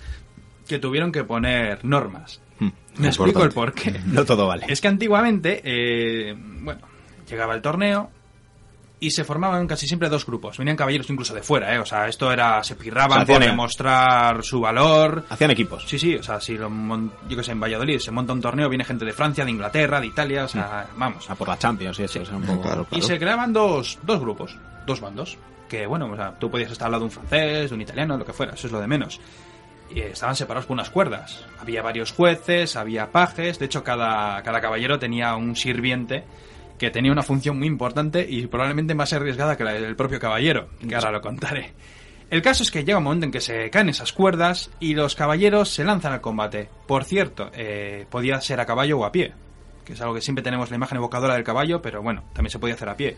que 0.67 0.77
tuvieron 0.79 1.11
que 1.11 1.23
poner 1.23 1.83
normas. 1.85 2.41
Hmm. 2.59 2.69
Me 2.97 3.07
explico 3.07 3.43
el 3.43 3.51
porqué. 3.51 3.99
No 4.05 4.25
todo 4.25 4.45
vale. 4.47 4.65
Es 4.67 4.81
que 4.81 4.87
antiguamente, 4.87 5.61
eh, 5.63 6.35
bueno, 6.37 6.81
llegaba 7.31 7.53
el 7.55 7.61
torneo 7.61 8.09
y 8.99 9.09
se 9.09 9.23
formaban 9.23 9.65
casi 9.65 9.87
siempre 9.87 10.09
dos 10.09 10.25
grupos. 10.27 10.59
Venían 10.59 10.77
caballeros 10.77 11.09
incluso 11.09 11.33
de 11.33 11.41
fuera, 11.41 11.73
¿eh? 11.73 11.79
O 11.79 11.85
sea, 11.87 12.07
esto 12.07 12.31
era, 12.31 12.63
se 12.63 12.75
pirraban 12.75 13.23
O 13.23 13.25
sea, 13.25 13.25
por 13.25 13.35
hacían- 13.41 13.51
demostrar 13.53 14.43
su 14.43 14.59
valor. 14.61 15.25
Hacían 15.27 15.49
equipos. 15.49 15.83
Sí, 15.87 15.97
sí, 15.97 16.15
o 16.15 16.21
sea, 16.21 16.39
si 16.39 16.55
lo 16.55 16.69
mon- 16.69 17.11
yo 17.27 17.35
que 17.35 17.43
sé, 17.43 17.51
en 17.53 17.59
Valladolid 17.59 17.97
se 17.97 18.11
monta 18.11 18.31
un 18.33 18.41
torneo, 18.41 18.69
viene 18.69 18.83
gente 18.85 19.03
de 19.03 19.13
Francia, 19.13 19.43
de 19.43 19.49
Inglaterra, 19.49 19.99
de 19.99 20.05
Italia, 20.07 20.43
o 20.43 20.47
sea, 20.47 20.85
vamos. 20.97 21.27
A 21.31 21.33
por 21.35 21.47
la 21.47 21.57
Champions 21.57 21.99
y 21.99 22.03
eso. 22.03 22.21
o 22.21 22.25
sea, 22.25 22.35
un 22.35 22.43
poco- 22.43 22.61
Claro, 22.61 22.87
Y 22.91 23.01
se 23.01 23.17
creaban 23.17 23.51
dos, 23.51 23.97
dos 24.03 24.19
grupos, 24.19 24.55
dos 24.85 24.99
bandos. 25.01 25.37
Que 25.67 25.87
bueno, 25.87 26.05
o 26.11 26.15
sea, 26.15 26.37
tú 26.37 26.51
podías 26.51 26.71
estar 26.71 26.85
al 26.87 26.91
lado 26.91 27.01
de 27.01 27.05
un 27.05 27.11
francés, 27.11 27.69
de 27.71 27.75
un 27.75 27.81
italiano, 27.81 28.17
lo 28.17 28.25
que 28.25 28.33
fuera, 28.33 28.53
eso 28.53 28.67
es 28.67 28.73
lo 28.73 28.79
de 28.81 28.87
menos. 28.87 29.19
Y 29.89 30.01
estaban 30.01 30.35
separados 30.35 30.65
por 30.67 30.75
unas 30.75 30.89
cuerdas. 30.91 31.43
Había 31.59 31.81
varios 31.81 32.11
jueces, 32.11 32.75
había 32.75 33.11
pajes, 33.11 33.57
de 33.57 33.65
hecho 33.65 33.83
cada, 33.83 34.43
cada 34.43 34.61
caballero 34.61 34.99
tenía 34.99 35.33
un 35.35 35.55
sirviente 35.55 36.23
que 36.81 36.89
tenía 36.89 37.11
una 37.11 37.21
función 37.21 37.59
muy 37.59 37.67
importante 37.67 38.25
y 38.27 38.47
probablemente 38.47 38.95
más 38.95 39.13
arriesgada 39.13 39.55
que 39.55 39.63
la 39.63 39.73
del 39.73 39.95
propio 39.95 40.19
caballero, 40.19 40.69
que 40.89 40.95
ahora 40.95 41.11
lo 41.11 41.21
contaré. 41.21 41.73
El 42.31 42.41
caso 42.41 42.63
es 42.63 42.71
que 42.71 42.83
llega 42.83 42.97
un 42.97 43.03
momento 43.03 43.27
en 43.27 43.31
que 43.31 43.39
se 43.39 43.69
caen 43.69 43.89
esas 43.89 44.11
cuerdas 44.11 44.71
y 44.79 44.95
los 44.95 45.13
caballeros 45.13 45.69
se 45.69 45.83
lanzan 45.83 46.11
al 46.11 46.21
combate. 46.21 46.69
Por 46.87 47.03
cierto, 47.03 47.51
eh, 47.53 48.07
podía 48.09 48.41
ser 48.41 48.59
a 48.59 48.65
caballo 48.65 48.97
o 48.97 49.05
a 49.05 49.11
pie, 49.11 49.31
que 49.85 49.93
es 49.93 50.01
algo 50.01 50.15
que 50.15 50.21
siempre 50.21 50.43
tenemos 50.43 50.71
la 50.71 50.77
imagen 50.77 50.97
evocadora 50.97 51.35
del 51.35 51.43
caballo, 51.43 51.83
pero 51.83 52.01
bueno, 52.01 52.23
también 52.33 52.49
se 52.49 52.57
podía 52.57 52.73
hacer 52.73 52.89
a 52.89 52.97
pie. 52.97 53.15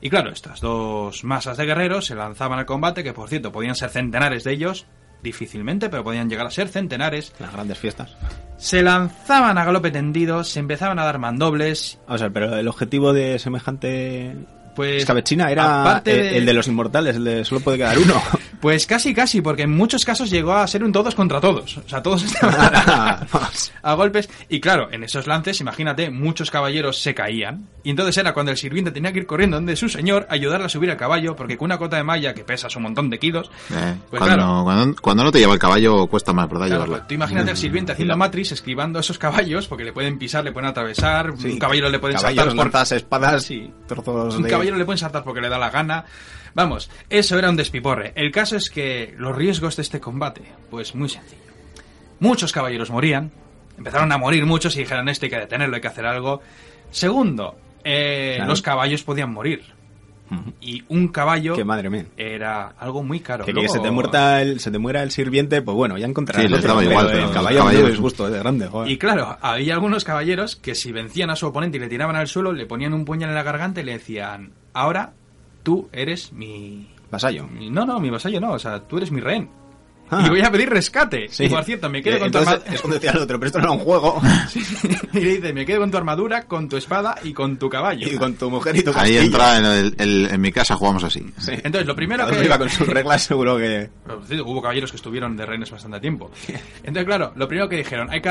Y 0.00 0.08
claro, 0.08 0.30
estas 0.30 0.62
dos 0.62 1.22
masas 1.22 1.58
de 1.58 1.66
guerreros 1.66 2.06
se 2.06 2.14
lanzaban 2.14 2.60
al 2.60 2.64
combate, 2.64 3.04
que 3.04 3.12
por 3.12 3.28
cierto 3.28 3.52
podían 3.52 3.74
ser 3.74 3.90
centenares 3.90 4.42
de 4.42 4.52
ellos, 4.52 4.86
difícilmente, 5.22 5.88
pero 5.88 6.04
podían 6.04 6.28
llegar 6.28 6.46
a 6.46 6.50
ser 6.50 6.68
centenares. 6.68 7.32
Las 7.38 7.52
grandes 7.52 7.78
fiestas. 7.78 8.16
Se 8.56 8.82
lanzaban 8.82 9.58
a 9.58 9.64
galope 9.64 9.90
tendido, 9.90 10.44
se 10.44 10.60
empezaban 10.60 10.98
a 10.98 11.04
dar 11.04 11.18
mandobles, 11.18 11.98
O 12.06 12.16
sea, 12.18 12.30
pero 12.30 12.56
el 12.56 12.68
objetivo 12.68 13.12
de 13.12 13.38
semejante 13.38 14.36
pues... 14.74 14.98
escabechina 15.02 15.50
era 15.50 15.82
aparte 15.82 16.28
el, 16.30 16.34
el 16.36 16.46
de 16.46 16.52
los 16.54 16.66
inmortales, 16.68 17.16
el 17.16 17.24
de 17.24 17.44
solo 17.44 17.60
puede 17.60 17.78
quedar 17.78 17.98
uno. 17.98 18.14
Pues 18.62 18.86
casi, 18.86 19.12
casi, 19.12 19.40
porque 19.42 19.62
en 19.62 19.72
muchos 19.76 20.04
casos 20.04 20.30
llegó 20.30 20.52
a 20.52 20.64
ser 20.68 20.84
un 20.84 20.92
todos 20.92 21.16
contra 21.16 21.40
todos. 21.40 21.78
O 21.78 21.88
sea, 21.88 22.00
todos 22.00 22.22
estaban 22.22 23.26
a 23.82 23.94
golpes. 23.94 24.30
Y 24.48 24.60
claro, 24.60 24.86
en 24.92 25.02
esos 25.02 25.26
lances, 25.26 25.60
imagínate, 25.60 26.10
muchos 26.10 26.48
caballeros 26.48 27.02
se 27.02 27.12
caían. 27.12 27.66
Y 27.82 27.90
entonces 27.90 28.16
era 28.18 28.32
cuando 28.32 28.52
el 28.52 28.56
sirviente 28.56 28.92
tenía 28.92 29.12
que 29.12 29.18
ir 29.18 29.26
corriendo 29.26 29.56
donde 29.56 29.74
su 29.74 29.88
señor, 29.88 30.28
ayudarle 30.30 30.66
a 30.66 30.68
subir 30.68 30.92
al 30.92 30.96
caballo, 30.96 31.34
porque 31.34 31.58
con 31.58 31.64
una 31.64 31.78
cota 31.78 31.96
de 31.96 32.04
malla 32.04 32.34
que 32.34 32.44
pesa 32.44 32.68
un 32.76 32.84
montón 32.84 33.10
de 33.10 33.18
kilos. 33.18 33.50
Eh, 33.72 33.96
Pues 34.08 34.20
cuando, 34.20 34.36
claro. 34.36 34.62
cuando, 34.62 35.02
cuando 35.02 35.24
no 35.24 35.32
te 35.32 35.40
lleva 35.40 35.54
el 35.54 35.58
caballo 35.58 36.06
cuesta 36.06 36.32
más, 36.32 36.48
¿verdad? 36.48 36.68
Claro, 36.68 36.84
Llevarlo. 36.84 37.06
tú 37.08 37.14
imagínate 37.14 37.50
al 37.50 37.56
sirviente 37.56 37.90
haciendo 37.90 38.16
matriz, 38.16 38.52
esquivando 38.52 39.00
esos 39.00 39.18
caballos, 39.18 39.66
porque 39.66 39.82
le 39.82 39.92
pueden 39.92 40.20
pisar, 40.20 40.44
le 40.44 40.52
pueden 40.52 40.70
atravesar, 40.70 41.32
Sí, 41.36 41.50
un 41.50 41.58
caballero 41.58 41.88
le 41.88 41.98
pueden 41.98 42.16
caballos, 42.16 42.44
saltar 42.44 42.70
por 42.70 42.92
espadas, 42.92 43.42
Sí. 43.42 43.72
Trozos 44.00 44.36
Un 44.36 44.42
de... 44.44 44.48
caballero 44.50 44.76
le 44.76 44.84
pueden 44.84 44.98
saltar 44.98 45.24
porque 45.24 45.40
le 45.40 45.48
da 45.48 45.58
la 45.58 45.70
gana. 45.70 46.04
Vamos, 46.54 46.90
eso 47.10 47.38
era 47.38 47.50
un 47.50 47.56
despiporre. 47.56 48.12
El 48.14 48.30
caso 48.30 48.56
es 48.56 48.70
que 48.70 49.14
los 49.18 49.34
riesgos 49.36 49.76
de 49.76 49.82
este 49.82 50.00
combate, 50.00 50.42
pues 50.70 50.94
muy 50.94 51.08
sencillo. 51.08 51.40
Muchos 52.20 52.52
caballeros 52.52 52.90
morían, 52.90 53.32
empezaron 53.76 54.12
a 54.12 54.18
morir 54.18 54.46
muchos 54.46 54.76
y 54.76 54.80
dijeron 54.80 55.08
esto 55.08 55.26
hay 55.26 55.30
que 55.30 55.38
detenerlo, 55.38 55.74
hay 55.76 55.80
que 55.82 55.88
hacer 55.88 56.06
algo. 56.06 56.40
Segundo, 56.90 57.56
eh, 57.84 58.34
Claro. 58.36 58.50
los 58.50 58.62
caballos 58.62 59.02
podían 59.02 59.32
morir. 59.32 59.62
Y 60.60 60.84
un 60.88 61.08
caballo 61.08 61.54
Que 61.54 61.64
madre 61.64 61.90
mía. 61.90 62.06
era 62.16 62.68
algo 62.78 63.02
muy 63.02 63.20
caro. 63.20 63.44
Que, 63.44 63.68
se 63.68 63.80
te 63.80 63.90
muerta 63.90 64.40
el, 64.42 64.60
se 64.60 64.70
te 64.70 64.78
muera 64.78 65.02
el 65.02 65.10
sirviente, 65.10 65.62
pues 65.62 65.74
bueno, 65.76 65.98
ya 65.98 66.06
encontrarás. 66.06 66.42
Sí, 66.42 66.48
les 66.48 66.58
otro, 66.60 66.76
pero 66.78 66.90
igual, 66.90 67.10
el 67.10 67.30
caballo 67.30 67.58
caballos- 67.58 67.90
es 67.90 68.00
gusto 68.00 68.28
de 68.30 68.38
grande, 68.38 68.66
joder. 68.68 68.90
Y 68.90 68.98
claro, 68.98 69.36
había 69.40 69.74
algunos 69.74 70.04
caballeros 70.04 70.56
que 70.56 70.74
si 70.74 70.92
vencían 70.92 71.30
a 71.30 71.36
su 71.36 71.46
oponente 71.46 71.76
y 71.78 71.80
le 71.80 71.88
tiraban 71.88 72.16
al 72.16 72.28
suelo, 72.28 72.52
le 72.52 72.66
ponían 72.66 72.94
un 72.94 73.04
puñal 73.04 73.30
en 73.30 73.34
la 73.34 73.42
garganta 73.42 73.80
y 73.80 73.84
le 73.84 73.92
decían, 73.92 74.52
ahora 74.72 75.12
tú 75.62 75.88
eres 75.92 76.32
mi... 76.32 76.88
Vasallo. 77.10 77.46
mi- 77.46 77.68
No, 77.70 77.84
no, 77.84 78.00
mi 78.00 78.08
vasallo 78.10 78.40
no, 78.40 78.52
o 78.52 78.58
sea, 78.58 78.80
tú 78.80 78.96
eres 78.96 79.10
mi 79.12 79.20
rehén. 79.20 79.48
Ah. 80.14 80.24
Y 80.26 80.28
voy 80.28 80.40
a 80.42 80.50
pedir 80.50 80.68
rescate. 80.68 81.26
Sí. 81.30 81.44
Y 81.44 81.48
por 81.48 81.64
cierto, 81.64 81.88
me 81.88 82.02
quedo 82.02 82.16
Eh, 82.16 82.20
con 82.20 82.30
tu 82.30 82.38
armadura. 82.38 82.64
Es 82.74 82.80
cuando 82.82 82.94
decía 82.98 83.10
el 83.12 83.18
otro, 83.18 83.38
pero 83.40 83.46
esto 83.46 83.58
no 83.60 83.64
era 83.64 83.72
un 83.72 83.78
juego. 83.78 84.20
y 85.14 85.20
le 85.20 85.30
dice, 85.36 85.52
me 85.54 85.64
quedo 85.64 85.80
con 85.80 85.90
tu 85.90 85.96
armadura, 85.96 86.42
con 86.42 86.68
tu 86.68 86.76
espada 86.76 87.14
y 87.24 87.32
con 87.32 87.56
tu 87.56 87.70
caballo. 87.70 88.06
y 88.06 88.16
con 88.16 88.34
tu 88.34 88.50
mujer 88.50 88.76
y 88.76 88.82
tu 88.82 88.90
Ahí 88.90 88.94
castillo. 88.96 89.20
entra 89.22 89.58
en, 89.58 89.64
el, 89.64 89.94
el- 89.98 90.28
en 90.32 90.40
mi 90.40 90.52
casa 90.52 90.74
jugamos 90.76 91.02
así. 91.04 91.20
Sí. 91.38 91.52
Entonces, 91.52 91.86
lo 91.86 91.96
primero 91.96 92.24
Cada 92.26 92.38
que... 92.38 92.44
iba 92.44 92.58
con 92.58 92.68
sus 92.68 92.86
reglas, 92.86 93.22
seguro 93.22 93.56
que... 93.56 93.88
Hubo 94.44 94.60
caballeros 94.60 94.90
que 94.90 94.96
estuvieron 94.96 95.36
de 95.36 95.46
rehenes 95.46 95.70
bastante 95.70 95.98
tiempo. 96.00 96.30
Entonces, 96.82 97.04
claro, 97.06 97.32
lo 97.34 97.48
primero 97.48 97.68
que 97.68 97.76
dijeron, 97.76 98.10
hay 98.10 98.20
que, 98.20 98.28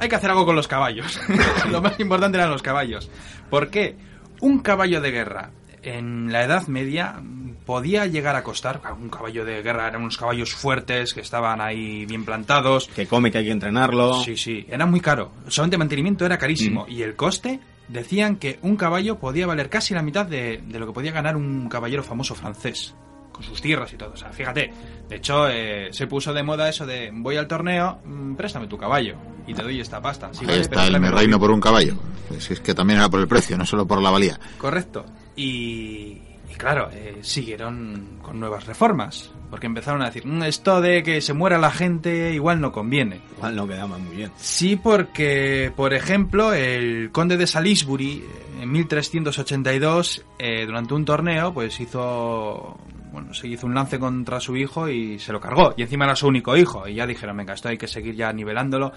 hay 0.00 0.08
que 0.08 0.16
hacer 0.16 0.30
algo 0.30 0.46
con 0.46 0.56
los 0.56 0.66
caballos. 0.66 1.20
lo 1.70 1.82
más 1.82 2.00
importante 2.00 2.38
eran 2.38 2.50
los 2.50 2.62
caballos. 2.62 3.10
¿Por 3.50 3.68
qué? 3.68 3.96
Un 4.40 4.60
caballo 4.60 5.00
de 5.00 5.10
guerra 5.10 5.50
en 5.82 6.32
la 6.32 6.44
Edad 6.44 6.66
Media 6.66 7.22
podía 7.66 8.06
llegar 8.06 8.36
a 8.36 8.42
costar, 8.42 8.80
un 8.98 9.08
caballo 9.10 9.44
de 9.44 9.62
guerra 9.62 9.88
eran 9.88 10.02
unos 10.02 10.16
caballos 10.16 10.54
fuertes 10.54 11.12
que 11.12 11.20
estaban 11.20 11.60
ahí 11.60 12.06
bien 12.06 12.24
plantados. 12.24 12.88
Que 12.88 13.06
come, 13.06 13.30
que 13.30 13.38
hay 13.38 13.44
que 13.44 13.50
entrenarlo. 13.50 14.22
Sí, 14.22 14.36
sí, 14.36 14.66
era 14.68 14.86
muy 14.86 15.00
caro. 15.00 15.32
Solamente 15.48 15.76
mantenimiento 15.78 16.24
era 16.24 16.38
carísimo. 16.38 16.86
Y 16.88 17.02
el 17.02 17.14
coste, 17.14 17.60
decían 17.88 18.36
que 18.36 18.58
un 18.62 18.76
caballo 18.76 19.18
podía 19.18 19.46
valer 19.46 19.68
casi 19.68 19.94
la 19.94 20.02
mitad 20.02 20.26
de, 20.26 20.62
de 20.66 20.78
lo 20.78 20.86
que 20.86 20.92
podía 20.92 21.12
ganar 21.12 21.36
un 21.36 21.68
caballero 21.68 22.02
famoso 22.02 22.34
francés. 22.34 22.94
Con 23.32 23.42
sus 23.42 23.60
tierras 23.60 23.92
y 23.92 23.96
todo. 23.96 24.12
O 24.14 24.16
sea, 24.16 24.30
fíjate. 24.30 24.72
De 25.08 25.16
hecho, 25.16 25.48
eh, 25.48 25.90
se 25.92 26.06
puso 26.08 26.32
de 26.32 26.42
moda 26.42 26.68
eso 26.68 26.86
de 26.86 27.10
voy 27.12 27.36
al 27.36 27.46
torneo, 27.46 28.00
mm, 28.04 28.34
préstame 28.34 28.66
tu 28.66 28.76
caballo 28.76 29.16
y 29.46 29.54
te 29.54 29.62
doy 29.62 29.80
esta 29.80 30.00
pasta. 30.00 30.30
Sí, 30.32 30.40
Ahí 30.40 30.46
vale, 30.46 30.60
está 30.62 30.86
el 30.86 31.00
me 31.00 31.10
reino 31.10 31.38
por 31.38 31.50
un 31.50 31.60
caballo. 31.60 31.94
Si 32.38 32.52
es 32.52 32.60
que 32.60 32.74
también 32.74 32.98
era 32.98 33.08
por 33.08 33.20
el 33.20 33.28
precio, 33.28 33.56
no 33.56 33.64
solo 33.64 33.86
por 33.86 34.02
la 34.02 34.10
valía. 34.10 34.40
Correcto. 34.58 35.04
Y, 35.38 36.18
y 36.50 36.54
claro, 36.56 36.90
eh, 36.92 37.18
siguieron 37.22 38.18
con 38.22 38.40
nuevas 38.40 38.66
reformas. 38.66 39.30
Porque 39.50 39.66
empezaron 39.66 40.02
a 40.02 40.06
decir, 40.06 40.26
"Mm, 40.26 40.42
esto 40.42 40.80
de 40.82 41.02
que 41.02 41.22
se 41.22 41.32
muera 41.32 41.56
la 41.56 41.70
gente 41.70 42.34
igual 42.34 42.60
no 42.60 42.70
conviene. 42.70 43.20
Igual 43.38 43.56
no 43.56 43.66
quedaba 43.66 43.96
muy 43.96 44.14
bien. 44.16 44.30
Sí, 44.36 44.76
porque, 44.76 45.72
por 45.74 45.94
ejemplo, 45.94 46.52
el 46.52 47.10
conde 47.12 47.38
de 47.38 47.46
Salisbury, 47.46 48.18
eh, 48.18 48.62
en 48.62 48.70
1382, 48.72 50.22
eh, 50.38 50.66
durante 50.66 50.92
un 50.92 51.04
torneo, 51.06 51.54
pues 51.54 51.80
hizo, 51.80 52.76
bueno, 53.10 53.32
se 53.32 53.48
hizo 53.48 53.66
un 53.66 53.74
lance 53.74 53.98
contra 53.98 54.38
su 54.38 54.54
hijo 54.54 54.86
y 54.88 55.18
se 55.18 55.32
lo 55.32 55.40
cargó. 55.40 55.72
Y 55.78 55.82
encima 55.82 56.04
era 56.04 56.14
su 56.14 56.26
único 56.26 56.54
hijo. 56.54 56.86
Y 56.86 56.96
ya 56.96 57.06
dijeron, 57.06 57.36
venga, 57.38 57.54
esto 57.54 57.68
hay 57.70 57.78
que 57.78 57.88
seguir 57.88 58.16
ya 58.16 58.30
nivelándolo. 58.34 58.92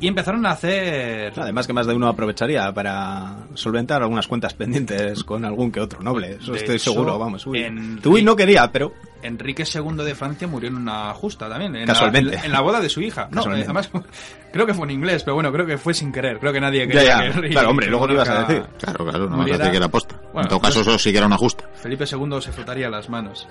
Y 0.00 0.08
empezaron 0.08 0.44
a 0.46 0.50
hacer... 0.50 1.32
Además 1.38 1.66
que 1.66 1.72
más 1.72 1.86
de 1.86 1.94
uno 1.94 2.08
aprovecharía 2.08 2.72
para 2.72 3.36
solventar 3.54 4.02
algunas 4.02 4.26
cuentas 4.26 4.52
pendientes 4.54 5.22
con 5.24 5.44
algún 5.44 5.70
que 5.70 5.80
otro 5.80 6.02
noble. 6.02 6.38
Eso 6.40 6.52
De 6.52 6.58
estoy 6.58 6.76
hecho, 6.76 6.92
seguro, 6.92 7.18
vamos. 7.18 7.46
Uy. 7.46 7.64
no 8.22 8.34
quería, 8.36 8.70
pero... 8.72 8.92
Enrique 9.22 9.62
II 9.72 10.02
de 10.04 10.16
Francia 10.16 10.48
murió 10.48 10.68
en 10.68 10.74
una 10.74 11.14
justa 11.14 11.48
también. 11.48 11.76
En 11.76 11.86
Casualmente. 11.86 12.34
La, 12.34 12.44
en 12.44 12.50
la 12.50 12.60
boda 12.60 12.80
de 12.80 12.88
su 12.88 13.00
hija. 13.00 13.28
No, 13.30 13.42
además, 13.42 13.88
creo 14.52 14.66
que 14.66 14.74
fue 14.74 14.84
en 14.86 14.90
inglés, 14.90 15.22
pero 15.22 15.34
bueno, 15.34 15.52
creo 15.52 15.64
que 15.64 15.78
fue 15.78 15.94
sin 15.94 16.10
querer. 16.10 16.40
Creo 16.40 16.52
que 16.52 16.60
nadie 16.60 16.88
quería 16.88 17.04
ya. 17.04 17.18
que 17.20 17.26
Enrique 17.26 17.52
Claro, 17.52 17.70
hombre, 17.70 17.86
luego 17.86 18.08
lo 18.08 18.14
ibas 18.14 18.28
a 18.28 18.42
decir. 18.42 18.64
Claro, 18.80 19.04
claro, 19.04 19.18
no 19.28 19.28
vas 19.28 19.34
a 19.34 19.36
Muriera- 19.36 19.58
decir 19.58 19.70
que 19.70 19.76
era 19.76 19.88
posta. 19.88 20.16
Bueno, 20.32 20.40
en 20.42 20.48
todo 20.48 20.60
caso, 20.60 20.74
pues- 20.80 20.88
eso 20.88 20.98
sí 20.98 21.12
que 21.12 21.18
era 21.18 21.26
una 21.28 21.38
justa. 21.38 21.68
Felipe 21.74 22.04
II 22.10 22.40
se 22.40 22.50
frotaría 22.50 22.90
las 22.90 23.08
manos. 23.08 23.46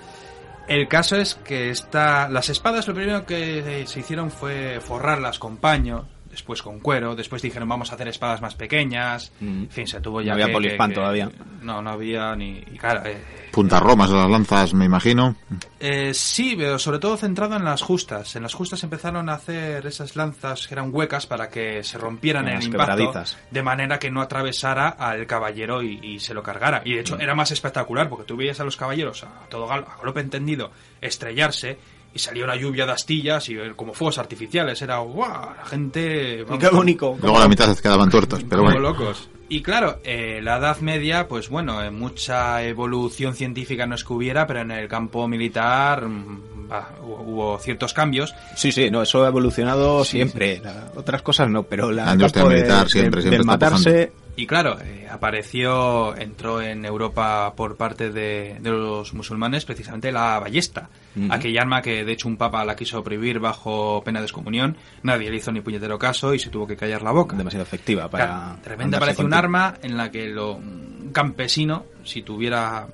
El 0.68 0.86
caso 0.88 1.16
es 1.16 1.36
que 1.36 1.70
esta, 1.70 2.28
las 2.28 2.50
espadas 2.50 2.86
lo 2.86 2.92
primero 2.94 3.24
que 3.24 3.84
se 3.86 4.00
hicieron 4.00 4.30
fue 4.30 4.78
forrarlas 4.80 5.38
con 5.38 5.56
paño, 5.56 6.04
después 6.32 6.60
con 6.62 6.80
cuero, 6.80 7.14
después 7.14 7.40
dijeron 7.42 7.68
vamos 7.68 7.92
a 7.92 7.94
hacer 7.94 8.08
espadas 8.08 8.40
más 8.42 8.56
pequeñas, 8.56 9.30
Mm. 9.40 9.62
en 9.64 9.70
fin, 9.70 9.86
se 9.86 10.00
tuvo 10.00 10.20
ya 10.20 10.28
No 10.28 10.32
había 10.42 10.46
que- 10.46 10.52
que- 10.88 10.94
todavía. 10.94 11.30
No, 11.62 11.80
no 11.80 11.90
había 11.90 12.34
ni... 12.34 12.58
y 12.58 12.76
claro, 12.78 13.02
eh, 13.06 13.22
Puntas 13.52 13.80
romas 13.80 14.10
las 14.10 14.28
lanzas, 14.28 14.74
me 14.74 14.86
imagino. 14.86 15.36
eh, 15.78 16.12
sí, 16.14 16.54
pero 16.56 16.78
sobre 16.78 16.98
todo 16.98 17.16
centrado 17.16 17.54
en 17.56 17.64
las 17.64 17.82
justas. 17.82 18.34
En 18.34 18.42
las 18.42 18.54
justas 18.54 18.82
empezaron 18.82 19.28
a 19.28 19.34
hacer 19.34 19.86
esas 19.86 20.16
lanzas 20.16 20.66
que 20.66 20.74
eran 20.74 20.88
huecas 20.92 21.26
para 21.26 21.48
que 21.50 21.84
se 21.84 21.98
rompieran 21.98 22.48
en 22.48 22.54
Las 22.54 22.64
el 22.64 22.70
impacto, 22.72 23.12
de 23.50 23.62
manera 23.62 23.98
que 23.98 24.10
no 24.10 24.22
atravesara 24.22 24.88
al 24.88 25.26
caballero 25.26 25.82
y, 25.82 26.00
y 26.02 26.18
se 26.20 26.32
lo 26.34 26.42
cargara. 26.42 26.82
Y 26.84 26.94
de 26.94 27.00
hecho 27.00 27.18
era 27.20 27.34
más 27.34 27.50
espectacular 27.50 28.08
porque 28.08 28.24
tú 28.24 28.36
veías 28.36 28.58
a 28.58 28.64
los 28.64 28.76
caballeros 28.76 29.22
a 29.24 29.46
todo 29.50 29.68
gal- 29.68 29.84
a 29.86 29.98
galope 29.98 30.20
entendido 30.20 30.70
estrellarse 31.02 31.78
y 32.14 32.18
salía 32.18 32.44
una 32.44 32.56
lluvia 32.56 32.84
de 32.86 32.92
astillas 32.92 33.48
y 33.48 33.54
eh, 33.56 33.72
como 33.76 33.94
fuegos 33.94 34.18
artificiales. 34.18 34.80
Era 34.82 34.98
guau, 34.98 35.54
la 35.56 35.64
gente... 35.64 36.44
vamos, 36.44 36.58
Qué 36.62 36.68
bonito. 36.74 37.16
Luego 37.20 37.38
la 37.38 37.48
mitad 37.48 37.72
se 37.74 37.80
quedaban 37.82 38.10
tuertos, 38.10 38.44
pero 38.48 38.62
bueno. 38.62 38.80
locos. 38.80 39.28
Y 39.48 39.60
claro, 39.62 39.98
eh, 40.04 40.40
la 40.42 40.56
Edad 40.58 40.78
Media, 40.80 41.28
pues 41.28 41.48
bueno, 41.50 41.82
en 41.82 41.98
mucha 41.98 42.62
evolución 42.62 43.34
científica 43.34 43.86
no 43.86 43.94
es 43.94 44.04
que 44.04 44.12
hubiera, 44.14 44.46
pero 44.46 44.60
en 44.60 44.70
el 44.70 44.88
campo 44.88 45.28
militar 45.28 46.06
mm, 46.06 46.70
va, 46.72 46.90
hubo, 47.02 47.16
hubo 47.22 47.58
ciertos 47.58 47.92
cambios. 47.92 48.34
Sí, 48.56 48.72
sí, 48.72 48.90
no, 48.90 49.02
eso 49.02 49.24
ha 49.24 49.28
evolucionado 49.28 50.04
siempre. 50.06 50.60
La- 50.64 50.90
otras 50.96 51.20
cosas 51.20 51.50
no, 51.50 51.64
pero 51.64 51.90
la, 51.92 52.06
La 52.06 52.12
industria 52.12 52.42
campo 52.44 52.54
de- 52.54 52.62
militar 52.62 52.84
de- 52.84 52.90
siempre, 52.90 53.20
siempre 53.20 53.30
del 53.30 53.40
está 53.40 53.52
matarse. 53.52 54.12
Y 54.42 54.46
claro, 54.48 54.76
eh, 54.80 55.06
apareció, 55.08 56.16
entró 56.16 56.60
en 56.60 56.84
Europa 56.84 57.52
por 57.54 57.76
parte 57.76 58.10
de, 58.10 58.56
de 58.58 58.70
los 58.70 59.14
musulmanes 59.14 59.64
precisamente 59.64 60.10
la 60.10 60.40
ballesta. 60.40 60.88
Ujú. 61.14 61.32
Aquella 61.32 61.62
arma 61.62 61.80
que 61.80 62.04
de 62.04 62.10
hecho 62.10 62.26
un 62.26 62.36
papa 62.36 62.64
la 62.64 62.74
quiso 62.74 63.04
prohibir 63.04 63.38
bajo 63.38 64.02
pena 64.04 64.18
de 64.18 64.24
excomunión. 64.26 64.76
Nadie 65.04 65.30
le 65.30 65.36
hizo 65.36 65.52
ni 65.52 65.60
puñetero 65.60 65.96
caso 65.96 66.34
y 66.34 66.40
se 66.40 66.50
tuvo 66.50 66.66
que 66.66 66.76
callar 66.76 67.02
la 67.02 67.12
boca. 67.12 67.36
demasiado 67.36 67.62
efectiva 67.62 68.08
para. 68.08 68.26
Claro, 68.26 68.56
de 68.64 68.68
repente 68.68 68.96
aparece 68.96 69.24
un 69.24 69.32
arma 69.32 69.74
en 69.80 69.96
la 69.96 70.10
que 70.10 70.26
lo, 70.26 70.54
un 70.54 71.10
campesino, 71.12 71.84
si 72.02 72.22
tuviera 72.22 72.88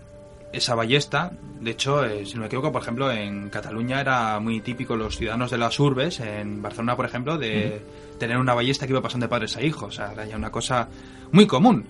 esa 0.52 0.74
ballesta, 0.74 1.32
de 1.60 1.70
hecho, 1.70 2.04
eh, 2.04 2.24
si 2.24 2.34
no 2.34 2.40
me 2.40 2.46
equivoco, 2.46 2.70
por 2.70 2.82
ejemplo, 2.82 3.10
en 3.10 3.48
Cataluña 3.50 4.00
era 4.00 4.38
muy 4.38 4.60
típico 4.60 4.96
los 4.96 5.16
ciudadanos 5.16 5.50
de 5.50 5.58
las 5.58 5.80
urbes, 5.80 6.20
en 6.20 6.62
Barcelona, 6.62 6.94
por 6.94 7.06
ejemplo, 7.06 7.36
de 7.36 7.80
tener 8.18 8.36
una 8.36 8.54
ballesta 8.54 8.86
que 8.86 8.92
iba 8.92 9.02
pasando 9.02 9.24
de 9.24 9.30
padres 9.30 9.56
a 9.56 9.62
hijos. 9.62 9.88
O 9.88 9.92
sea, 9.92 10.12
era 10.12 10.26
ya 10.26 10.36
una 10.36 10.50
cosa 10.50 10.88
muy 11.32 11.46
común. 11.46 11.86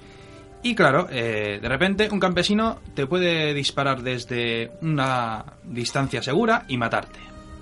Y 0.63 0.75
claro, 0.75 1.07
eh, 1.11 1.59
de 1.63 1.69
repente 1.69 2.09
un 2.11 2.19
campesino 2.19 2.79
te 2.95 3.07
puede 3.07 3.55
disparar 3.55 4.03
desde 4.03 4.73
una 4.83 5.45
distancia 5.65 6.23
segura 6.23 6.65
y 6.69 6.77
matarte. 6.77 7.19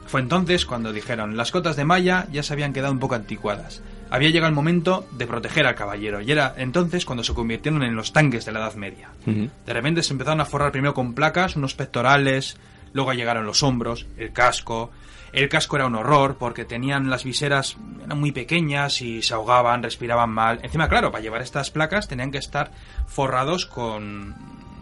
Fue 0.07 0.21
entonces 0.21 0.65
cuando 0.65 0.93
dijeron, 0.93 1.37
las 1.37 1.51
cotas 1.51 1.77
de 1.77 1.85
malla 1.85 2.27
ya 2.33 2.43
se 2.43 2.53
habían 2.53 2.73
quedado 2.73 2.93
un 2.93 3.01
poco 3.01 3.17
anticuadas. 3.17 3.83
Había 4.09 4.31
llegado 4.31 4.49
el 4.49 4.55
momento 4.55 5.07
de 5.11 5.27
proteger 5.27 5.67
al 5.67 5.75
caballero 5.75 6.21
y 6.21 6.31
era 6.31 6.55
entonces 6.57 7.05
cuando 7.05 7.25
se 7.25 7.35
convirtieron 7.35 7.83
en 7.83 7.97
los 7.97 8.13
tanques 8.13 8.45
de 8.45 8.53
la 8.53 8.61
Edad 8.61 8.75
Media. 8.75 9.11
De 9.27 9.73
repente 9.73 10.03
se 10.05 10.13
empezaron 10.13 10.41
a 10.41 10.45
forrar 10.45 10.71
primero 10.71 10.95
con 10.95 11.13
placas, 11.13 11.57
unos 11.57 11.75
pectorales, 11.75 12.57
luego 12.93 13.13
llegaron 13.13 13.47
los 13.47 13.65
hombros, 13.65 14.07
el 14.17 14.33
casco. 14.33 14.93
El 15.37 15.51
casco 15.51 15.77
era 15.77 15.85
un 15.85 15.95
horror 15.95 16.39
porque 16.39 16.65
tenían 16.65 17.11
las 17.11 17.23
viseras 17.23 17.77
muy 17.77 18.33
pequeñas 18.33 19.03
y 19.03 19.21
se 19.21 19.35
ahogaban, 19.35 19.83
respiraban 19.83 20.31
mal. 20.31 20.61
Encima, 20.63 20.89
claro, 20.89 21.13
para 21.13 21.23
llevar 21.23 21.43
estas 21.43 21.71
placas 21.71 22.09
tenían 22.09 22.31
que 22.31 22.39
estar 22.39 22.71
forrados 23.07 23.67
con 23.67 24.35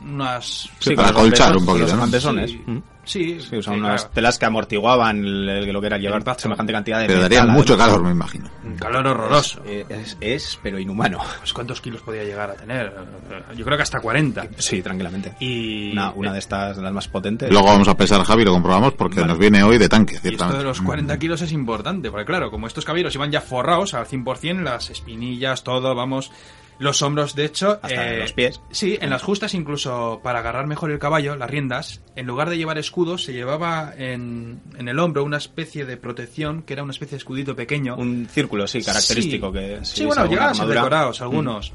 unas 0.05 0.69
Sí, 0.79 0.95
con 0.95 1.05
para 1.05 1.09
ambesones- 1.19 1.57
un 1.57 1.67
poquito, 1.67 1.97
¿no? 1.97 2.47
Sí, 2.47 2.63
Mm. 2.67 2.79
sí, 3.05 3.41
Sí, 3.41 3.57
usan 3.57 3.75
sí, 3.75 3.81
unas 3.81 4.01
claro. 4.03 4.15
telas 4.15 4.39
que 4.39 4.45
amortiguaban 4.47 5.19
el- 5.25 5.73
lo 5.73 5.81
que 5.81 5.87
era 5.87 5.99
llevar 5.99 6.23
semejante 6.39 6.73
cantidad 6.73 7.01
de 7.01 7.07
Pero 7.07 7.21
metal, 7.21 7.37
daría 7.39 7.53
mucho 7.53 7.77
calor, 7.77 8.03
me 8.03 8.11
imagino. 8.11 8.49
Un 8.65 8.77
calor 8.77 9.07
horroroso. 9.07 9.61
Eh, 9.67 9.85
Es, 9.89 10.17
es, 10.21 10.59
pero 10.63 10.79
inhumano. 10.79 11.19
Pues, 11.39 11.53
¿Cuántos 11.53 11.81
kilos 11.81 12.01
podía 12.03 12.25
llegar 12.25 12.51
a 12.51 12.55
tener? 12.55 12.93
Yo 13.57 13.65
creo 13.65 13.77
que 13.77 13.83
hasta 13.83 14.01
40. 14.01 14.47
Sí, 14.59 14.83
tranquilamente. 14.83 15.35
Y 15.41 15.93
Una, 15.93 16.11
una 16.13 16.33
de 16.33 16.39
estas, 16.39 16.77
de 16.77 16.83
las 16.83 16.93
más 16.93 17.09
potentes. 17.09 17.51
Luego 17.51 17.67
vamos 17.67 17.89
a 17.89 17.97
pesar, 17.97 18.23
Javi, 18.25 18.45
lo 18.45 18.53
comprobamos 18.53 18.95
porque 18.95 19.17
Vale. 19.21 19.29
nos 19.33 19.39
viene 19.39 19.63
hoy 19.63 19.79
de 19.79 19.89
tanque, 19.89 20.15
Y 20.15 20.17
esto 20.17 20.29
de 20.29 20.37
ciertamente. 20.37 20.65
los 20.65 20.81
40 20.81 21.19
kilos 21.19 21.43
es 21.43 21.53
importante, 21.53 22.11
porque 22.11 22.25
claro, 22.27 22.51
como 22.51 22.67
estos 22.67 22.85
caballeros 22.85 23.15
iban 23.15 23.31
ya 23.31 23.41
forrados 23.41 23.95
al 23.95 24.07
100%, 24.07 24.63
las 24.63 24.91
espinillas, 24.91 25.63
todo, 25.65 25.95
vamos, 25.95 26.31
los 26.79 27.03
hombros, 27.03 27.35
de 27.35 27.45
hecho... 27.45 27.79
Hasta 27.83 28.15
eh, 28.15 28.19
los 28.21 28.33
pies. 28.33 28.61
Sí, 28.71 28.99
en 29.01 29.11
las 29.11 29.23
justas 29.23 29.55
incluso 29.55 30.21
para 30.23 30.41
agarrar 30.41 30.67
mejor 30.67 30.91
el 30.91 30.99
caballo, 30.99 31.37
las 31.37 31.51
riendas, 31.51 32.03
en 32.17 32.27
lugar 32.27 32.51
de 32.51 32.57
llevar 32.57 32.79
escudos, 32.79 33.25
se 33.25 33.33
llevaba 33.33 33.93
en, 33.97 34.61
en 34.79 34.89
el 34.89 34.99
hombro 34.99 35.25
una 35.25 35.37
especie 35.37 35.85
de 35.85 35.97
protección, 35.97 36.63
que 36.63 36.73
era 36.73 36.83
una 36.83 36.93
especie 36.93 37.13
de 37.13 37.19
escudito 37.19 37.55
pequeño. 37.55 37.97
Un 37.97 38.27
círculo, 38.31 38.67
sí, 38.67 38.83
característico. 38.83 39.49
Sí, 39.49 39.53
que 39.53 39.85
sí 39.85 40.05
ves 40.05 40.17
bueno, 40.17 40.31
llegaban 40.31 40.61
a 40.61 40.67
decorados 40.67 41.21
algunos. 41.21 41.73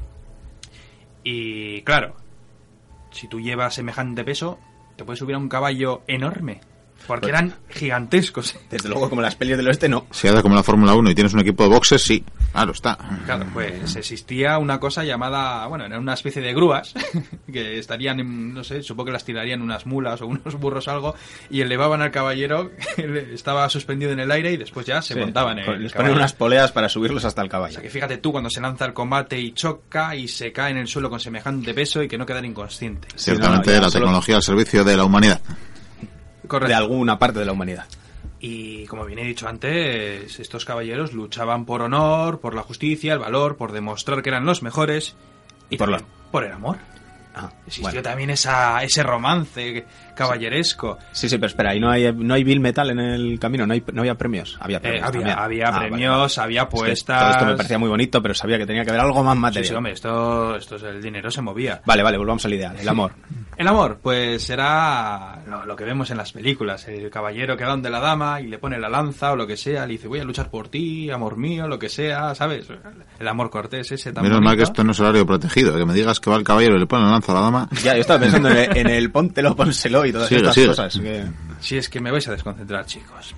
Y 1.22 1.82
claro, 1.82 2.16
si 3.10 3.28
tú 3.28 3.40
llevas 3.40 3.74
semejante 3.74 4.24
peso, 4.24 4.58
te 4.96 5.04
puedes 5.04 5.18
subir 5.18 5.34
a 5.34 5.38
un 5.38 5.48
caballo 5.48 6.02
enorme. 6.06 6.60
Porque 7.06 7.28
eran 7.30 7.54
gigantescos. 7.68 8.56
Desde 8.70 8.88
luego, 8.88 9.08
como 9.10 9.20
las 9.22 9.34
pelis 9.34 9.56
del 9.56 9.66
oeste, 9.66 9.88
no. 9.88 10.06
Si 10.10 10.28
haces 10.28 10.42
como 10.42 10.54
la 10.54 10.62
Fórmula 10.62 10.94
1 10.94 11.10
y 11.10 11.14
tienes 11.14 11.32
un 11.34 11.40
equipo 11.40 11.64
de 11.64 11.70
boxes, 11.70 12.02
sí. 12.02 12.24
Claro, 12.52 12.72
está. 12.72 12.98
Claro, 13.26 13.46
pues 13.52 13.94
existía 13.96 14.58
una 14.58 14.78
cosa 14.80 15.04
llamada, 15.04 15.66
bueno, 15.66 15.84
era 15.86 15.98
una 15.98 16.14
especie 16.14 16.42
de 16.42 16.52
grúas 16.52 16.94
que 17.52 17.78
estarían, 17.78 18.20
en, 18.20 18.54
no 18.54 18.64
sé, 18.64 18.82
supongo 18.82 19.06
que 19.06 19.12
las 19.12 19.24
tirarían 19.24 19.62
unas 19.62 19.86
mulas 19.86 20.20
o 20.22 20.26
unos 20.26 20.54
burros 20.58 20.86
o 20.88 20.90
algo 20.90 21.14
y 21.48 21.60
elevaban 21.60 22.02
al 22.02 22.10
caballero, 22.10 22.70
estaba 22.96 23.68
suspendido 23.68 24.12
en 24.12 24.20
el 24.20 24.30
aire 24.30 24.52
y 24.52 24.56
después 24.56 24.84
ya 24.86 25.00
se 25.02 25.14
Sí, 25.14 25.20
montaban 25.20 25.58
en 25.60 25.68
el 25.68 25.82
Les 25.82 25.92
caballo. 25.92 26.08
ponen 26.10 26.18
unas 26.18 26.32
poleas 26.32 26.72
para 26.72 26.88
subirlos 26.88 27.24
hasta 27.24 27.42
el 27.42 27.48
O 27.48 27.50
caballo. 27.50 27.74
sea 27.74 27.82
que 27.82 27.90
fíjate 27.90 28.18
tú 28.18 28.32
cuando 28.32 28.50
se 28.50 28.60
lanza 28.60 28.84
al 28.84 28.92
combate 28.92 29.38
y 29.40 29.52
choca 29.52 30.14
y 30.16 30.26
se 30.28 30.52
cae 30.52 30.70
en 30.72 30.78
el 30.78 30.88
suelo 30.88 31.08
con 31.10 31.20
semejante 31.20 31.72
peso 31.74 32.02
y 32.02 32.08
que 32.08 32.18
no 32.18 32.26
quedar 32.26 32.44
inconsciente. 32.44 33.08
Sí, 33.14 33.30
no, 33.30 33.36
Ciertamente 33.36 33.70
no, 33.70 33.76
ya 33.76 33.80
la 33.82 33.90
solo- 33.90 34.04
tecnología 34.06 34.36
al 34.36 34.42
servicio 34.42 34.84
de 34.84 34.96
la 34.96 35.04
humanidad. 35.04 35.40
De 36.58 36.74
alguna 36.74 37.18
parte 37.18 37.38
de 37.38 37.44
la 37.46 37.52
humanidad. 37.52 37.86
Y 38.40 38.86
como 38.86 39.04
bien 39.04 39.18
he 39.18 39.24
dicho 39.24 39.46
antes, 39.48 40.38
estos 40.40 40.64
caballeros 40.64 41.12
luchaban 41.12 41.66
por 41.66 41.82
honor, 41.82 42.40
por 42.40 42.54
la 42.54 42.62
justicia, 42.62 43.12
el 43.12 43.18
valor, 43.18 43.56
por 43.56 43.72
demostrar 43.72 44.22
que 44.22 44.30
eran 44.30 44.46
los 44.46 44.62
mejores 44.62 45.14
y 45.68 45.76
Por 45.76 45.88
también 45.90 46.08
por 46.30 46.44
el 46.44 46.52
amor. 46.52 46.78
Ah, 47.32 47.48
Existió 47.64 47.82
bueno. 47.90 48.02
también 48.02 48.30
esa, 48.30 48.82
ese 48.82 49.02
romance 49.04 49.84
caballeresco. 50.16 50.98
Sí, 51.12 51.28
sí, 51.28 51.36
pero 51.36 51.46
espera, 51.46 51.74
¿y 51.76 51.80
no 51.80 51.88
hay, 51.90 52.12
no 52.12 52.34
hay 52.34 52.42
Bill 52.42 52.58
Metal 52.60 52.90
en 52.90 52.98
el 52.98 53.38
camino? 53.38 53.66
¿No, 53.66 53.72
hay, 53.72 53.84
no 53.92 54.02
había 54.02 54.16
premios? 54.16 54.56
Había 54.60 54.78
Eh, 54.78 54.80
premios. 54.80 55.02
había 55.04 55.12
también. 55.20 55.38
había 55.38 55.68
Ah, 55.68 55.78
premios, 55.78 56.36
vale. 56.36 56.44
había 56.46 56.62
Es 56.62 56.68
que 56.68 56.76
apuestas. 56.76 57.20
todo 57.20 57.30
esto 57.30 57.44
me 57.46 57.56
parecía 57.56 57.78
muy 57.78 57.88
bonito, 57.88 58.20
pero 58.20 58.34
sabía 58.34 58.58
que 58.58 58.66
tenía 58.66 58.84
que 58.84 58.90
haber 58.90 59.02
algo 59.02 59.22
más 59.22 59.34
Sí, 59.36 59.40
material. 59.40 59.68
sí, 59.68 59.74
hombre, 59.74 59.92
esto, 59.92 60.56
esto 60.56 60.76
es 60.76 60.82
el 60.82 61.00
dinero 61.00 61.30
se 61.30 61.40
movía. 61.40 61.80
Vale, 61.86 62.02
vale, 62.02 62.18
volvamos 62.18 62.44
al 62.46 62.54
ideal, 62.54 62.76
el 62.80 62.88
amor. 62.88 63.12
El 63.60 63.68
amor, 63.68 63.98
pues 64.02 64.42
será 64.42 65.42
lo, 65.46 65.66
lo 65.66 65.76
que 65.76 65.84
vemos 65.84 66.10
en 66.10 66.16
las 66.16 66.32
películas. 66.32 66.88
El 66.88 67.10
caballero 67.10 67.58
que 67.58 67.64
va 67.64 67.70
donde 67.72 67.90
la 67.90 68.00
dama 68.00 68.40
y 68.40 68.46
le 68.46 68.56
pone 68.58 68.78
la 68.78 68.88
lanza 68.88 69.32
o 69.32 69.36
lo 69.36 69.46
que 69.46 69.58
sea, 69.58 69.84
le 69.86 69.92
dice 69.92 70.08
voy 70.08 70.18
a 70.18 70.24
luchar 70.24 70.50
por 70.50 70.68
ti, 70.68 71.10
amor 71.10 71.36
mío, 71.36 71.68
lo 71.68 71.78
que 71.78 71.90
sea, 71.90 72.34
¿sabes? 72.34 72.66
El 73.18 73.28
amor 73.28 73.50
cortés 73.50 73.92
ese 73.92 74.12
tan 74.14 74.24
Menos 74.24 74.40
mal 74.40 74.56
que 74.56 74.62
esto 74.62 74.82
no 74.82 74.92
es 74.92 75.00
horario 75.00 75.26
protegido. 75.26 75.76
Que 75.76 75.84
me 75.84 75.92
digas 75.92 76.20
que 76.20 76.30
va 76.30 76.36
el 76.36 76.42
caballero 76.42 76.76
y 76.76 76.78
le 76.78 76.86
pone 76.86 77.04
la 77.04 77.10
lanza 77.10 77.32
a 77.32 77.34
la 77.34 77.40
dama. 77.42 77.68
ya, 77.84 77.94
yo 77.94 78.00
estaba 78.00 78.20
pensando 78.20 78.48
en 78.48 78.56
el, 78.56 78.76
en 78.78 78.86
el 78.88 79.10
póntelo, 79.10 79.54
pónselo 79.54 80.06
y 80.06 80.12
todas 80.12 80.28
Sigue, 80.28 80.40
estas 80.40 80.54
sigue. 80.54 80.66
cosas. 80.68 80.98
que- 80.98 81.24
Si 81.60 81.76
es 81.76 81.90
que 81.90 82.00
me 82.00 82.10
vais 82.10 82.26
a 82.28 82.32
desconcentrar, 82.32 82.86
chicos. 82.86 83.34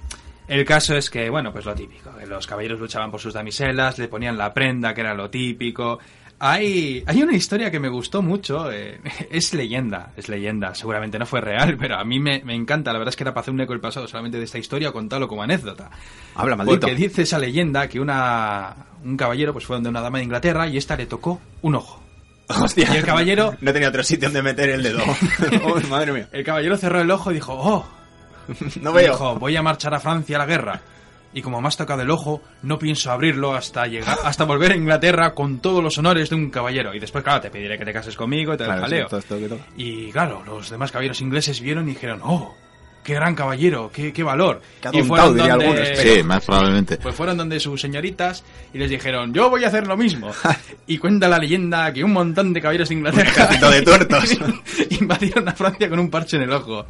El 0.46 0.64
caso 0.64 0.94
es 0.96 1.08
que, 1.08 1.30
bueno, 1.30 1.50
pues 1.52 1.64
lo 1.64 1.74
típico. 1.74 2.14
que 2.16 2.26
Los 2.26 2.46
caballeros 2.46 2.78
luchaban 2.78 3.10
por 3.10 3.20
sus 3.20 3.32
damiselas, 3.34 3.98
le 3.98 4.06
ponían 4.06 4.36
la 4.38 4.52
prenda, 4.54 4.94
que 4.94 5.00
era 5.00 5.14
lo 5.14 5.30
típico. 5.30 5.98
Hay, 6.44 7.04
hay 7.06 7.22
una 7.22 7.34
historia 7.34 7.70
que 7.70 7.78
me 7.78 7.88
gustó 7.88 8.20
mucho. 8.20 8.72
eh, 8.72 9.00
es 9.30 9.54
leyenda, 9.54 10.12
es 10.16 10.28
leyenda. 10.28 10.74
Seguramente 10.74 11.16
no 11.18 11.24
fue 11.24 11.40
real, 11.40 11.76
pero 11.78 11.96
a 11.96 12.04
mí 12.04 12.18
me, 12.18 12.42
me 12.44 12.54
encanta. 12.54 12.92
La 12.92 12.98
verdad 12.98 13.10
es 13.10 13.16
que 13.16 13.22
era 13.22 13.32
para 13.32 13.42
hacer 13.42 13.54
un 13.54 13.60
eco 13.60 13.72
del 13.72 13.80
pasado 13.80 14.08
solamente 14.08 14.38
de 14.38 14.44
esta 14.44 14.58
historia 14.58 14.88
o 14.88 14.92
contarlo 14.92 15.28
como 15.28 15.44
anécdota. 15.44 15.88
Habla, 16.34 16.56
maldito. 16.56 16.80
Porque 16.80 16.96
dice 16.96 17.22
esa 17.22 17.38
leyenda 17.38 17.88
que 17.88 18.00
una, 18.00 18.74
un 19.04 19.16
caballero 19.16 19.52
pues 19.52 19.64
fue 19.66 19.76
donde 19.76 19.88
una 19.90 20.00
dama 20.00 20.18
de 20.18 20.24
Inglaterra 20.24 20.66
y 20.66 20.76
esta 20.78 20.96
le 20.96 21.06
tocó 21.06 21.40
un 21.62 21.76
ojo. 21.76 22.02
Hostia. 22.48 22.88
Y 22.92 22.96
el 22.96 23.04
caballero- 23.04 23.56
No 23.60 23.72
tenía 23.72 23.88
otro 23.88 24.02
sitio 24.02 24.26
donde 24.28 24.42
meter 24.42 24.68
el 24.70 24.82
dedo. 24.82 24.98
Oh, 25.64 25.78
madre 25.88 26.12
mía. 26.12 26.28
El 26.32 26.42
caballero 26.44 26.76
cerró 26.76 27.00
el 27.00 27.10
ojo 27.12 27.30
y 27.30 27.34
dijo, 27.34 27.54
oh, 27.56 27.86
No 28.80 28.92
veo. 28.92 29.12
dijo, 29.12 29.36
voy 29.36 29.54
a 29.56 29.62
marchar 29.62 29.94
a 29.94 30.00
Francia 30.00 30.34
a 30.36 30.38
la 30.40 30.46
guerra. 30.46 30.80
Y 31.32 31.42
como 31.42 31.60
me 31.60 31.68
has 31.68 31.76
tocado 31.76 32.02
el 32.02 32.10
ojo, 32.10 32.42
no 32.62 32.78
pienso 32.78 33.10
abrirlo 33.10 33.54
hasta 33.54 33.86
llegar, 33.86 34.18
hasta 34.24 34.44
volver 34.44 34.72
a 34.72 34.76
Inglaterra 34.76 35.34
con 35.34 35.58
todos 35.60 35.82
los 35.82 35.96
honores 35.98 36.30
de 36.30 36.36
un 36.36 36.50
caballero. 36.50 36.94
Y 36.94 36.98
después, 36.98 37.24
claro, 37.24 37.40
te 37.40 37.50
pediré 37.50 37.78
que 37.78 37.84
te 37.84 37.92
cases 37.92 38.16
conmigo 38.16 38.54
y 38.54 38.56
te 38.56 38.64
Claro, 38.64 38.80
sí, 38.80 38.82
jaleo. 38.82 39.08
todo. 39.08 39.58
Y 39.76 40.10
claro, 40.12 40.42
los 40.44 40.70
demás 40.70 40.92
caballeros 40.92 41.20
ingleses 41.20 41.60
vieron 41.60 41.88
y 41.88 41.92
dijeron, 41.92 42.20
oh, 42.22 42.54
qué 43.02 43.14
gran 43.14 43.34
caballero, 43.34 43.90
qué, 43.92 44.12
qué 44.12 44.22
valor. 44.22 44.60
Qué 44.80 44.88
y 44.92 44.98
atontado, 45.00 45.34
diría 45.34 45.54
algunos, 45.54 45.88
pero- 45.96 46.14
Sí, 46.14 46.22
más 46.22 46.44
probablemente. 46.44 46.96
pues 46.98 47.14
fueron 47.14 47.36
donde 47.36 47.58
sus 47.60 47.80
señoritas 47.80 48.44
y 48.72 48.78
les 48.78 48.90
dijeron, 48.90 49.32
yo 49.34 49.50
voy 49.50 49.64
a 49.64 49.68
hacer 49.68 49.86
lo 49.86 49.96
mismo. 49.96 50.30
y 50.86 50.98
cuenta 50.98 51.28
la 51.28 51.38
leyenda 51.38 51.92
que 51.92 52.04
un 52.04 52.12
montón 52.12 52.52
de 52.52 52.60
caballeros 52.60 52.88
de 52.88 52.94
Inglaterra 52.94 53.28
ejército 53.30 53.70
de 53.70 53.82
tuertos. 53.82 54.38
invadieron 55.00 55.48
a 55.48 55.52
Francia 55.52 55.88
con 55.88 55.98
un 55.98 56.10
parche 56.10 56.36
en 56.36 56.42
el 56.44 56.52
ojo. 56.52 56.86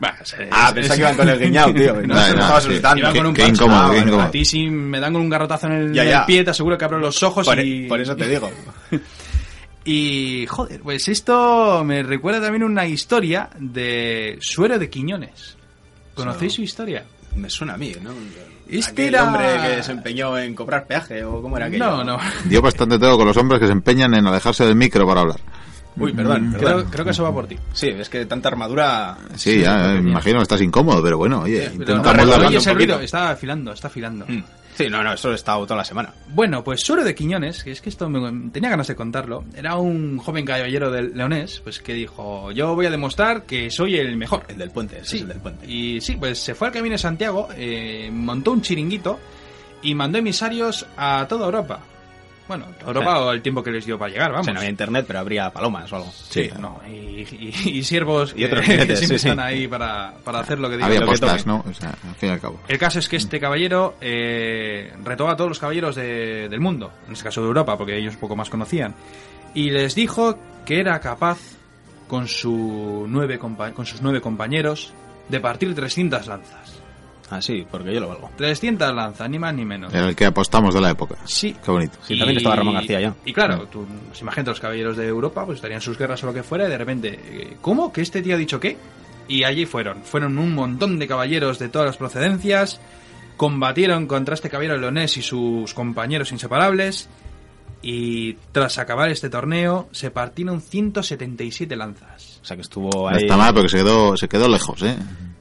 Bah, 0.00 0.14
es- 0.22 0.36
Ah, 0.50 0.70
pensaba 0.72 0.80
es- 0.80 0.90
que 0.92 1.00
iban 1.00 1.16
con 1.16 1.28
el 1.28 1.38
guiñado, 1.40 1.74
tío. 1.74 1.94
No, 1.94 2.00
No, 2.02 2.14
no, 2.14 2.20
estaba 2.26 2.60
sí. 2.60 2.68
asustando. 2.68 2.98
Iban 3.00 3.16
con 3.16 3.26
un 3.26 3.34
Qué 3.34 3.46
incómodo, 3.46 3.80
Ah, 3.82 3.90
qué 3.90 3.98
incómodo. 3.98 4.22
A 4.22 4.30
ti 4.30 4.44
si 4.44 4.66
me 4.70 5.00
dan 5.00 5.12
con 5.12 5.22
un 5.22 5.28
garrotazo 5.28 5.66
en 5.66 5.72
el, 5.72 5.92
Ya, 5.92 6.04
ya. 6.04 6.20
el 6.20 6.26
pie, 6.26 6.44
te 6.44 6.50
aseguro 6.50 6.78
que 6.78 6.84
abro 6.84 6.98
los 6.98 7.20
ojos 7.22 7.46
Por, 7.46 7.58
y... 7.58 7.88
por 7.88 8.00
eso 8.00 8.14
te 8.14 8.28
digo. 8.28 8.50
Y, 9.90 10.44
joder, 10.46 10.80
pues 10.82 11.08
esto 11.08 11.82
me 11.82 12.02
recuerda 12.02 12.42
también 12.42 12.62
una 12.62 12.86
historia 12.86 13.48
de 13.58 14.36
Suero 14.40 14.78
de 14.78 14.90
Quiñones. 14.90 15.56
¿Conocéis 16.14 16.52
su 16.52 16.62
historia? 16.62 17.04
Me 17.36 17.48
suena 17.48 17.72
a 17.74 17.78
mí, 17.78 17.92
¿no? 18.02 18.10
Este 18.68 18.90
Aquel 18.90 19.14
era- 19.14 19.24
hombre 19.24 19.46
que 19.76 19.82
se 19.82 19.92
empeñó 19.92 20.36
en 20.38 20.54
cobrar 20.54 20.86
peaje 20.86 21.24
o 21.24 21.40
cómo 21.40 21.56
era 21.56 21.66
aquello. 21.66 21.86
No, 21.86 22.04
no. 22.04 22.18
Dio 22.44 22.60
bastante 22.60 22.98
todo 22.98 23.16
con 23.16 23.26
los 23.28 23.36
hombres 23.38 23.60
que 23.60 23.66
se 23.66 23.72
empeñan 23.72 24.12
en 24.14 24.26
alejarse 24.26 24.66
del 24.66 24.76
micro 24.76 25.06
para 25.06 25.22
hablar. 25.22 25.40
Uy, 25.98 26.12
perdón, 26.12 26.54
Creo, 26.56 26.68
perdón. 26.68 26.88
creo 26.90 27.04
que 27.04 27.10
eso 27.10 27.22
va 27.22 27.32
por 27.32 27.46
ti. 27.46 27.56
Sí, 27.72 27.88
es 27.88 28.08
que 28.08 28.26
tanta 28.26 28.48
armadura... 28.48 29.16
Sí, 29.36 29.60
ya, 29.60 29.94
me 30.00 30.10
imagino 30.10 30.38
que 30.38 30.42
estás 30.44 30.60
incómodo, 30.62 31.02
pero 31.02 31.18
bueno, 31.18 31.40
oye, 31.42 31.66
no, 31.68 31.72
intentamos 31.72 32.06
recuerdo 32.06 32.32
darle- 32.32 32.46
oye, 32.48 32.56
ese 32.58 32.70
un 32.70 32.74
poquito. 32.76 32.92
ruido, 32.94 33.04
está 33.04 33.30
afilando, 33.30 33.72
está 33.72 33.88
afilando. 33.88 34.24
Mm. 34.28 34.42
Sí, 34.76 34.88
no, 34.88 35.02
no, 35.02 35.12
eso 35.12 35.32
he 35.32 35.34
estado 35.34 35.64
toda 35.66 35.78
la 35.78 35.84
semana. 35.84 36.14
Bueno, 36.32 36.62
pues 36.62 36.82
Suero 36.82 37.02
de 37.02 37.12
Quiñones, 37.12 37.64
que 37.64 37.72
es 37.72 37.80
que 37.80 37.88
esto 37.88 38.08
me, 38.08 38.50
tenía 38.50 38.70
ganas 38.70 38.86
de 38.86 38.94
contarlo, 38.94 39.44
era 39.56 39.74
un 39.76 40.18
joven 40.18 40.44
caballero 40.44 40.92
del 40.92 41.16
leonés, 41.16 41.58
pues 41.64 41.80
que 41.80 41.94
dijo, 41.94 42.52
yo 42.52 42.76
voy 42.76 42.86
a 42.86 42.90
demostrar 42.90 43.42
que 43.42 43.72
soy 43.72 43.96
el 43.96 44.16
mejor. 44.16 44.44
El 44.46 44.56
del 44.58 44.70
puente, 44.70 45.00
Sí, 45.02 45.16
es 45.16 45.22
el 45.22 45.28
del 45.28 45.38
puente. 45.38 45.66
y 45.66 46.00
sí, 46.00 46.14
pues 46.16 46.38
se 46.38 46.54
fue 46.54 46.68
al 46.68 46.72
Camino 46.74 46.92
de 46.92 46.98
Santiago, 46.98 47.48
eh, 47.56 48.08
montó 48.12 48.52
un 48.52 48.62
chiringuito 48.62 49.18
y 49.82 49.96
mandó 49.96 50.18
emisarios 50.18 50.86
a 50.96 51.26
toda 51.28 51.46
Europa. 51.46 51.80
Bueno, 52.48 52.64
Europa 52.86 53.20
o 53.20 53.32
el 53.32 53.42
tiempo 53.42 53.62
que 53.62 53.70
les 53.70 53.84
dio 53.84 53.98
para 53.98 54.10
llegar, 54.10 54.30
O 54.30 54.32
vamos. 54.32 54.46
sea, 54.46 54.54
no 54.54 54.60
había 54.60 54.70
internet, 54.70 55.04
pero 55.06 55.18
habría 55.18 55.50
palomas 55.52 55.92
o 55.92 55.96
algo. 55.96 56.10
Sí, 56.12 56.50
no, 56.58 56.80
y, 56.88 56.92
y- 57.30 57.54
y 57.78 57.82
siervos 57.84 58.32
Y 58.36 58.44
otros 58.44 58.60
que, 58.64 58.72
jinetes, 58.72 58.98
siempre 59.00 59.18
sí, 59.18 59.22
sí. 59.24 59.28
están 59.28 59.44
ahí 59.44 59.68
para, 59.68 60.14
para 60.24 60.40
hacer 60.40 60.58
lo 60.58 60.68
que 60.70 60.76
digan. 60.76 60.88
Había 60.88 61.00
lo 61.00 61.06
postas. 61.06 61.46
¿no? 61.46 61.62
O 61.68 61.74
sea, 61.74 61.90
al 61.90 62.14
fin 62.16 62.30
y 62.30 62.32
al 62.32 62.40
cabo. 62.40 62.58
El 62.66 62.78
caso 62.78 62.98
es 62.98 63.08
que 63.08 63.16
este 63.16 63.38
caballero 63.38 63.96
eh, 64.00 64.92
retó 65.04 65.28
a 65.28 65.36
todos 65.36 65.50
los 65.50 65.58
caballeros 65.58 65.94
de- 65.94 66.48
del 66.48 66.60
mundo, 66.60 66.90
en 67.06 67.12
este 67.12 67.24
caso 67.24 67.42
de 67.42 67.48
Europa, 67.48 67.76
porque 67.76 67.98
ellos 67.98 68.16
poco 68.16 68.34
más 68.34 68.48
conocían, 68.48 68.94
y 69.54 69.70
les 69.70 69.94
dijo 69.94 70.38
que 70.64 70.80
era 70.80 70.98
capaz, 71.00 71.38
con, 72.06 72.26
su 72.28 73.04
nueve 73.08 73.38
compa- 73.38 73.72
con 73.74 73.84
sus 73.84 74.00
nueve 74.00 74.20
compañeros, 74.22 74.92
de 75.28 75.40
partir 75.40 75.74
300 75.74 76.26
lanzas. 76.26 76.77
Ah, 77.30 77.42
sí, 77.42 77.66
porque 77.70 77.92
yo 77.92 78.00
lo 78.00 78.08
valgo. 78.08 78.30
300 78.36 78.94
lanzas, 78.94 79.28
ni 79.28 79.38
más 79.38 79.54
ni 79.54 79.64
menos. 79.64 79.92
Era 79.92 80.08
el 80.08 80.16
que 80.16 80.24
apostamos 80.24 80.74
de 80.74 80.80
la 80.80 80.90
época. 80.90 81.16
Sí. 81.26 81.54
Qué 81.62 81.70
bonito. 81.70 81.98
Sí, 82.06 82.18
también 82.18 82.38
estaba 82.38 82.56
Ramón 82.56 82.74
García 82.74 83.00
ya. 83.00 83.14
Y 83.24 83.32
claro, 83.34 83.66
tú, 83.66 83.86
pues 84.08 84.20
imagínate 84.22 84.50
los 84.50 84.60
caballeros 84.60 84.96
de 84.96 85.06
Europa, 85.06 85.44
pues 85.44 85.56
estarían 85.56 85.78
en 85.78 85.82
sus 85.82 85.98
guerras 85.98 86.22
o 86.22 86.26
lo 86.26 86.32
que 86.34 86.42
fuera, 86.42 86.66
y 86.66 86.70
de 86.70 86.78
repente, 86.78 87.20
eh, 87.22 87.56
¿cómo? 87.60 87.92
¿Que 87.92 88.00
este 88.00 88.22
tío 88.22 88.34
ha 88.34 88.38
dicho 88.38 88.58
qué? 88.58 88.76
Y 89.28 89.44
allí 89.44 89.66
fueron. 89.66 90.02
Fueron 90.04 90.38
un 90.38 90.54
montón 90.54 90.98
de 90.98 91.06
caballeros 91.06 91.58
de 91.58 91.68
todas 91.68 91.84
las 91.86 91.96
procedencias, 91.98 92.80
combatieron 93.36 94.06
contra 94.06 94.34
este 94.34 94.48
caballero 94.48 94.78
leonés 94.78 95.16
y 95.18 95.22
sus 95.22 95.74
compañeros 95.74 96.32
inseparables, 96.32 97.08
y 97.82 98.34
tras 98.52 98.78
acabar 98.78 99.10
este 99.10 99.28
torneo, 99.28 99.88
se 99.92 100.10
partieron 100.10 100.60
177 100.62 101.76
lanzas. 101.76 102.40
O 102.42 102.44
sea, 102.44 102.56
que 102.56 102.62
estuvo 102.62 102.88
No 102.90 103.08
ahí... 103.08 103.24
está 103.24 103.36
mal 103.36 103.52
porque 103.52 103.68
se 103.68 103.76
quedó, 103.76 104.16
se 104.16 104.28
quedó 104.28 104.48
lejos, 104.48 104.82
¿eh? 104.82 104.96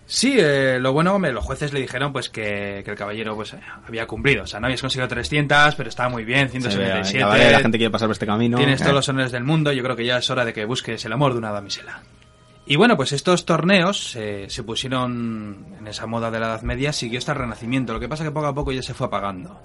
Sí, 0.09 0.35
eh, 0.39 0.77
lo 0.79 0.93
bueno, 0.93 1.19
los 1.19 1.43
jueces 1.43 1.73
le 1.73 1.81
dijeron 1.81 2.13
pues 2.13 2.29
que, 2.29 2.81
que 2.85 2.91
el 2.91 2.97
caballero 2.97 3.35
pues 3.35 3.53
eh, 3.53 3.59
había 3.85 4.07
cumplido. 4.07 4.43
O 4.43 4.47
sea, 4.47 4.59
no 4.61 4.67
habías 4.67 4.79
conseguido 4.79 5.07
300, 5.09 5.75
pero 5.75 5.89
estaba 5.89 6.07
muy 6.07 6.23
bien, 6.23 6.47
Se 6.49 6.59
ve, 6.59 6.61
177. 6.61 7.17
venga, 7.17 7.27
vale, 7.27 7.51
la 7.51 7.59
gente 7.59 7.77
quiere 7.77 7.91
pasar 7.91 8.07
por 8.07 8.13
este 8.13 8.25
camino. 8.25 8.57
Tienes 8.57 8.79
Eh. 8.79 8.83
todos 8.85 8.95
los 8.95 9.09
honores 9.09 9.33
del 9.33 9.43
mundo, 9.43 9.73
yo 9.73 9.83
creo 9.83 9.97
que 9.97 10.05
ya 10.05 10.17
es 10.17 10.29
hora 10.29 10.45
de 10.45 10.53
que 10.53 10.63
busques 10.65 11.03
el 11.03 11.11
amor 11.11 11.33
de 11.33 11.39
una 11.39 11.51
damisela. 11.51 12.01
Y 12.65 12.77
bueno, 12.77 12.95
pues 12.95 13.11
estos 13.11 13.45
torneos 13.45 14.15
eh, 14.15 14.45
se 14.49 14.63
pusieron 14.63 15.65
en 15.79 15.87
esa 15.87 16.05
moda 16.05 16.31
de 16.31 16.39
la 16.39 16.47
Edad 16.47 16.61
Media, 16.61 16.93
siguió 16.93 17.19
hasta 17.19 17.33
el 17.33 17.39
Renacimiento. 17.39 17.91
Lo 17.93 17.99
que 17.99 18.07
pasa 18.09 18.23
que 18.23 18.31
poco 18.31 18.47
a 18.47 18.55
poco 18.55 18.71
ya 18.71 18.81
se 18.81 18.93
fue 18.93 19.07
apagando. 19.07 19.59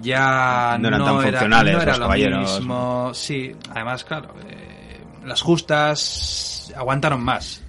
Ya 0.00 0.76
No 0.80 0.88
eran 0.88 1.04
tan 1.04 1.14
era, 1.14 1.22
funcionales 1.38 1.74
no 1.74 1.80
era 1.82 1.92
los 1.92 1.98
lo 1.98 2.04
caballeros. 2.04 2.58
mismo. 2.60 3.10
Sí, 3.14 3.52
además, 3.70 4.04
claro, 4.04 4.34
eh, 4.48 5.00
las 5.24 5.40
justas 5.40 6.72
aguantaron 6.76 7.22
más. 7.24 7.61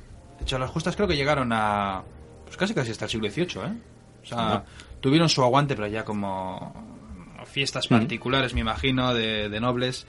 De 0.44 0.46
hecho, 0.46 0.60
las 0.60 0.72
justas 0.72 0.98
creo 0.98 1.08
que 1.08 1.16
llegaron 1.16 1.54
a 1.54 2.04
pues 2.44 2.58
casi 2.58 2.74
casi 2.74 2.92
hasta 2.92 3.06
el 3.06 3.12
siglo 3.12 3.32
XVIII, 3.32 3.66
¿eh? 3.66 3.78
O 4.24 4.26
sea, 4.26 4.66
tuvieron 5.00 5.30
su 5.30 5.42
aguante, 5.42 5.74
pero 5.74 5.88
ya 5.88 6.04
como 6.04 6.76
fiestas 7.46 7.88
particulares, 7.88 8.54
me 8.54 8.60
imagino, 8.60 9.14
de, 9.14 9.48
de 9.48 9.60
nobles. 9.62 10.06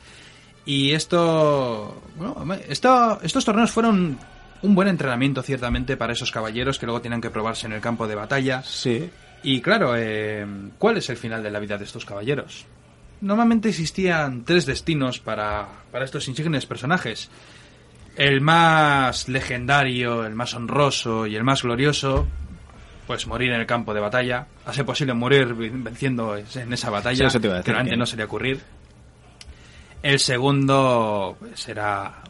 Y 0.66 0.90
esto, 0.90 2.03
bueno, 2.16 2.53
esto, 2.68 3.20
estos 3.23 3.44
torneos 3.44 3.70
fueron 3.70 4.18
un 4.62 4.75
buen 4.75 4.88
entrenamiento 4.88 5.40
ciertamente 5.40 5.97
para 5.97 6.14
esos 6.14 6.33
caballeros 6.33 6.81
que 6.81 6.87
luego 6.87 7.01
tenían 7.01 7.20
que 7.20 7.31
probarse 7.31 7.66
en 7.68 7.73
el 7.73 7.81
campo 7.81 8.09
de 8.09 8.16
batalla. 8.16 8.61
Sí. 8.64 9.09
Y 9.44 9.61
claro, 9.61 9.94
eh, 9.97 10.44
¿cuál 10.81 10.97
es 10.97 11.09
el 11.11 11.16
final 11.16 11.44
de 11.44 11.53
la 11.53 11.61
vida 11.61 11.79
de 11.79 11.85
estos 11.85 12.05
caballeros? 12.05 12.66
Normalmente 13.20 13.68
existían 13.68 14.44
tres 14.44 14.66
destinos 14.66 15.20
para, 15.20 15.68
para 15.92 16.05
estos 16.05 16.27
insignes 16.27 16.66
personajes. 16.66 17.31
El 18.16 18.40
más 18.40 19.29
legendario, 19.29 20.24
el 20.24 20.35
más 20.35 20.55
honroso 20.55 21.27
y 21.27 21.35
el 21.37 21.42
más 21.42 21.62
glorioso, 21.62 22.27
pues 23.07 23.27
morir 23.27 23.53
en 23.53 23.61
el 23.61 23.66
campo 23.66 23.92
de 23.92 24.00
batalla. 24.00 24.46
A 24.66 24.72
ser 24.72 24.85
posible 24.85 25.14
morir 25.14 25.55
venciendo 25.55 26.37
en 26.37 26.72
esa 26.72 26.90
batalla, 26.90 27.29
Sí, 27.29 27.38
decir, 27.38 27.62
que 27.62 27.72
realmente 27.72 27.96
no 27.96 28.07
sería 28.07 28.27
ocurrir. 28.27 28.61
El 30.03 30.18
segundo 30.18 31.37
pues, 31.38 31.68
era 31.68 32.22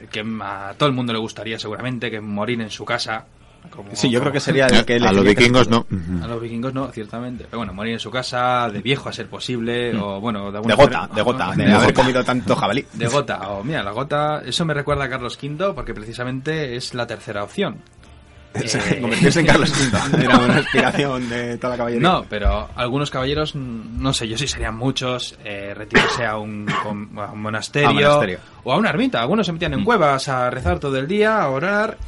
el 0.00 0.08
que 0.08 0.24
a 0.42 0.74
todo 0.76 0.88
el 0.88 0.94
mundo 0.94 1.12
le 1.12 1.18
gustaría 1.18 1.58
seguramente, 1.58 2.10
que 2.10 2.20
morir 2.20 2.60
en 2.60 2.70
su 2.70 2.84
casa. 2.84 3.24
Como- 3.70 3.94
Sí, 3.94 4.10
yo 4.10 4.20
creo 4.20 4.32
que 4.32 4.40
sería 4.40 4.66
el 4.66 4.84
que... 4.84 4.96
a 4.96 5.12
los 5.12 5.24
vikingos 5.24 5.68
no. 5.68 5.86
a 6.22 6.26
los 6.26 6.40
vikingos 6.40 6.72
no, 6.74 6.88
ciertamente. 6.92 7.44
Pero 7.44 7.58
bueno, 7.58 7.72
morir 7.74 7.94
en 7.94 8.00
su 8.00 8.10
casa, 8.10 8.68
de 8.70 8.80
viejo 8.80 9.08
a 9.08 9.12
ser 9.12 9.28
posible, 9.28 9.96
o 9.98 10.20
bueno, 10.20 10.50
de, 10.50 10.60
De 10.60 10.74
gota, 10.74 10.76
manera- 10.76 11.08
de 11.14 11.22
gota, 11.22 11.50
de 11.54 11.64
de 11.64 11.72
haber 11.72 11.86
gota. 11.88 12.00
comido 12.02 12.24
tanto 12.24 12.56
jabalí. 12.56 12.84
De 12.94 13.06
gota, 13.08 13.50
o 13.50 13.64
mira, 13.64 13.82
la 13.82 13.92
gota, 13.92 14.42
eso 14.44 14.64
me 14.64 14.74
recuerda 14.74 15.04
a 15.04 15.08
Carlos 15.08 15.38
V 15.42 15.72
porque 15.74 15.94
precisamente 15.94 16.76
es 16.76 16.94
la 16.94 17.06
tercera 17.06 17.44
opción. 17.44 17.76
Eh, 18.54 18.98
Convertirse 19.00 19.40
en 19.40 19.46
Carlos 19.46 19.70
V. 19.70 20.22
Era 20.24 20.38
una 20.38 20.56
aspiración 20.56 21.28
de 21.28 21.58
toda 21.58 21.72
la 21.72 21.76
caballería. 21.76 22.08
No, 22.08 22.24
pero 22.28 22.68
algunos 22.76 23.10
caballeros, 23.10 23.54
mm, 23.54 24.00
no 24.02 24.12
sé, 24.14 24.26
yo 24.26 24.38
sí 24.38 24.48
serían 24.48 24.74
muchos, 24.74 25.38
eh, 25.44 25.74
retirarse 25.76 26.24
a 26.24 26.38
un, 26.38 26.66
con- 26.82 27.10
a 27.18 27.30
un 27.30 27.42
monasterio, 27.42 27.88
A 27.90 27.92
monasterio. 27.92 28.38
o 28.64 28.72
a 28.72 28.76
una 28.78 28.88
ermita. 28.88 29.20
Algunos 29.20 29.46
se 29.46 29.52
metían 29.52 29.74
en 29.74 29.80
Mm. 29.82 29.84
cuevas 29.84 30.28
a 30.28 30.48
rezar 30.48 30.78
todo 30.80 30.96
el 30.96 31.06
día, 31.06 31.40
a 31.42 31.48
orar. 31.50 31.98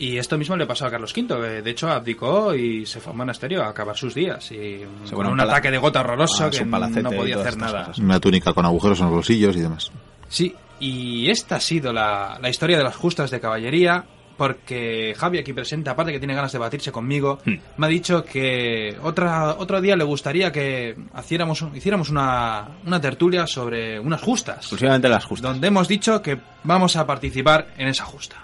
Y 0.00 0.16
esto 0.16 0.38
mismo 0.38 0.56
le 0.56 0.64
pasó 0.66 0.86
a 0.86 0.90
Carlos 0.90 1.12
V, 1.14 1.26
que 1.28 1.62
de 1.62 1.70
hecho 1.70 1.88
abdicó 1.90 2.54
y 2.54 2.86
se 2.86 3.00
fue 3.00 3.10
a 3.10 3.12
un 3.12 3.18
monasterio 3.18 3.62
a 3.62 3.68
acabar 3.68 3.94
sus 3.96 4.14
días. 4.14 4.50
Y 4.50 4.80
Sí, 5.04 5.12
con 5.12 5.26
un 5.26 5.38
ataque 5.40 5.70
de 5.70 5.76
gota 5.78 6.00
horroroso 6.00 6.44
Ah, 6.46 6.50
que 6.50 6.64
no 6.64 7.10
podía 7.12 7.36
hacer 7.36 7.56
nada. 7.58 7.84
cosas. 7.84 7.98
Una 7.98 8.18
túnica 8.18 8.52
con 8.54 8.64
agujeros 8.64 8.98
en 9.00 9.06
los 9.06 9.14
bolsillos 9.14 9.54
y 9.56 9.60
demás. 9.60 9.92
Sí, 10.28 10.54
y 10.80 11.28
esta 11.28 11.56
ha 11.56 11.60
sido 11.60 11.92
la, 11.92 12.38
la 12.40 12.48
historia 12.48 12.78
de 12.78 12.84
las 12.84 12.96
justas 12.96 13.30
de 13.30 13.40
caballería, 13.40 14.04
porque 14.38 15.14
Javi 15.18 15.38
aquí 15.38 15.52
presente, 15.52 15.90
aparte 15.90 16.12
que 16.12 16.18
tiene 16.18 16.34
ganas 16.34 16.50
de 16.52 16.58
batirse 16.58 16.90
conmigo, 16.90 17.38
Hmm. 17.44 17.56
me 17.76 17.86
ha 17.86 17.90
dicho 17.90 18.24
que 18.24 18.96
otra, 19.02 19.56
otro 19.58 19.82
día 19.82 19.96
le 19.96 20.04
gustaría 20.04 20.50
que 20.50 20.96
hiciéramos, 21.18 21.62
hiciéramos 21.74 22.08
una, 22.08 22.68
una 22.86 22.98
tertulia 23.02 23.46
sobre 23.46 24.00
unas 24.00 24.22
justas, 24.22 24.56
Exclusivamente 24.60 25.10
las 25.10 25.26
justas. 25.26 25.52
donde 25.52 25.68
hemos 25.68 25.86
dicho 25.88 26.22
que 26.22 26.38
vamos 26.64 26.96
a 26.96 27.06
participar 27.06 27.66
en 27.76 27.88
esa 27.88 28.06
justa. 28.06 28.36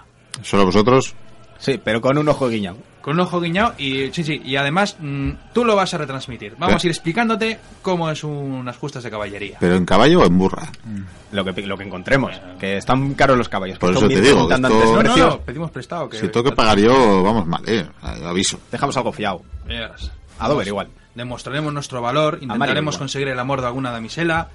Solo 0.43 0.65
vosotros. 0.65 1.15
Sí, 1.59 1.79
pero 1.83 2.01
con 2.01 2.17
un 2.17 2.27
ojo 2.29 2.47
guiñado. 2.49 2.77
Con 3.01 3.13
un 3.13 3.21
ojo 3.21 3.39
guiñado 3.39 3.73
y 3.77 4.11
sí, 4.11 4.23
sí, 4.23 4.41
y 4.43 4.57
además 4.57 4.97
mm, 4.99 5.29
tú 5.53 5.63
lo 5.63 5.75
vas 5.77 5.93
a 5.93 5.97
retransmitir. 5.97 6.55
Vamos 6.57 6.83
a 6.83 6.87
ir 6.87 6.91
explicándote 6.91 7.57
cómo 7.81 8.11
es 8.11 8.21
unas 8.23 8.75
justas 8.77 9.01
de 9.03 9.09
caballería. 9.09 9.57
¿Pero 9.61 9.75
en 9.75 9.85
caballo 9.85 10.21
o 10.21 10.25
en 10.25 10.37
burra? 10.37 10.69
Lo 11.31 11.45
que, 11.45 11.61
lo 11.61 11.77
que 11.77 11.83
encontremos. 11.85 12.33
Que 12.59 12.77
están 12.77 13.13
caros 13.13 13.37
los 13.37 13.47
caballos. 13.47 13.79
Por 13.79 13.91
que 13.93 13.97
eso 13.99 14.07
te 14.09 14.19
digo, 14.21 14.41
esto- 14.41 14.55
antes, 14.55 14.71
No, 14.71 14.93
no, 14.93 14.99
precio. 14.99 15.27
no, 15.27 15.39
pedimos 15.39 15.71
prestado. 15.71 16.09
Que, 16.09 16.17
Si 16.19 16.27
tengo 16.27 16.49
que 16.49 16.55
pagar 16.55 16.79
yo, 16.79 17.23
vamos 17.23 17.47
mal, 17.47 17.63
¿eh? 17.65 17.87
Aviso. 18.01 18.59
Dejamos 18.71 18.97
algo 18.97 19.13
fiado. 19.13 19.41
Verás. 19.65 20.11
A 20.39 20.49
Dover 20.49 20.67
igual. 20.67 20.87
Demostraremos 21.15 21.73
nuestro 21.73 22.01
valor, 22.01 22.39
intentaremos 22.41 22.97
conseguir 22.97 23.29
el 23.29 23.39
amor 23.39 23.61
de 23.61 23.67
alguna 23.67 23.89
damisela 23.91 24.49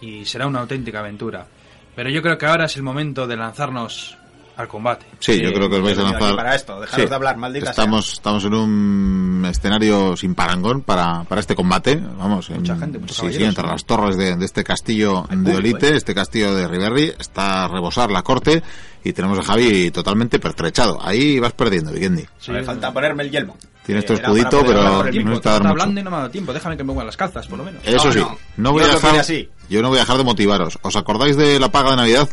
y 0.00 0.24
será 0.24 0.46
una 0.46 0.60
auténtica 0.60 1.00
aventura. 1.00 1.46
Pero 1.94 2.10
yo 2.10 2.20
creo 2.22 2.36
que 2.38 2.46
ahora 2.46 2.64
es 2.64 2.76
el 2.76 2.82
momento 2.82 3.26
de 3.28 3.36
lanzarnos 3.36 4.16
al 4.56 4.68
combate. 4.68 5.06
Sí, 5.18 5.40
yo 5.42 5.52
creo 5.52 5.68
que 5.68 5.76
os 5.76 5.82
vais 5.82 5.98
a 5.98 6.02
lanzar. 6.02 6.36
para 6.36 6.54
esto, 6.54 6.80
dejaros 6.80 7.08
de 7.10 7.16
hablar, 7.16 7.36
maldita 7.36 7.70
estamos, 7.70 8.12
estamos 8.12 8.44
en 8.44 8.54
un 8.54 9.46
escenario 9.50 10.16
sin 10.16 10.34
parangón 10.34 10.82
para, 10.82 11.24
para 11.24 11.40
este 11.40 11.54
combate. 11.56 11.96
Vamos, 11.96 12.50
Mucha 12.50 12.74
en- 12.74 12.80
gente, 12.80 12.98
muchos 12.98 13.16
sí, 13.16 13.32
sí, 13.32 13.42
entre 13.42 13.66
las 13.66 13.84
torres 13.84 14.16
de, 14.16 14.36
de 14.36 14.44
este 14.44 14.62
castillo 14.62 15.24
Hay 15.28 15.36
de 15.38 15.42
público, 15.52 15.58
Olite, 15.58 15.88
¿eh? 15.88 15.96
este 15.96 16.14
castillo 16.14 16.54
de 16.54 16.68
Riverri, 16.68 17.12
está 17.18 17.64
a 17.64 17.68
rebosar 17.68 18.10
la 18.10 18.22
corte 18.22 18.62
y 19.02 19.12
tenemos 19.12 19.38
a 19.38 19.42
Javi 19.42 19.90
totalmente 19.90 20.38
pertrechado. 20.38 20.98
Ahí 21.02 21.38
vas 21.40 21.52
perdiendo, 21.52 21.92
Vikendi. 21.92 22.24
sea. 22.38 22.54
Me 22.54 22.62
falta 22.62 22.92
ponerme 22.92 23.24
el 23.24 23.30
yelmo. 23.30 23.56
Tienes 23.84 24.06
tu 24.06 24.14
era 24.14 24.22
escudito, 24.22 24.62
pero 24.64 24.82
no 24.82 25.32
está 25.34 25.50
dando 25.54 25.68
mucho. 25.68 25.68
hablando 25.82 26.00
y 26.00 26.04
no 26.04 26.10
me 26.10 26.16
ha 26.16 26.18
dado 26.20 26.30
tiempo. 26.30 26.52
Déjame 26.54 26.74
que 26.76 26.84
me 26.84 26.92
ponga 26.92 27.04
las 27.04 27.16
calzas, 27.18 27.46
por 27.48 27.58
lo 27.58 27.64
menos. 27.64 27.82
Eso 27.84 28.06
No, 28.06 28.12
sí, 28.12 28.18
no. 28.20 28.38
no 28.56 28.72
voy 28.72 28.80
Yo 28.82 28.90
a 28.90 28.94
dejar, 28.94 29.16
así. 29.18 29.50
yo 29.68 29.82
no 29.82 29.88
voy 29.88 29.98
a 29.98 30.02
dejar 30.02 30.16
de 30.16 30.24
motivaros. 30.24 30.78
¿Os 30.80 30.96
acordáis 30.96 31.36
de 31.36 31.60
la 31.60 31.70
paga 31.70 31.90
de 31.90 31.96
Navidad? 31.96 32.28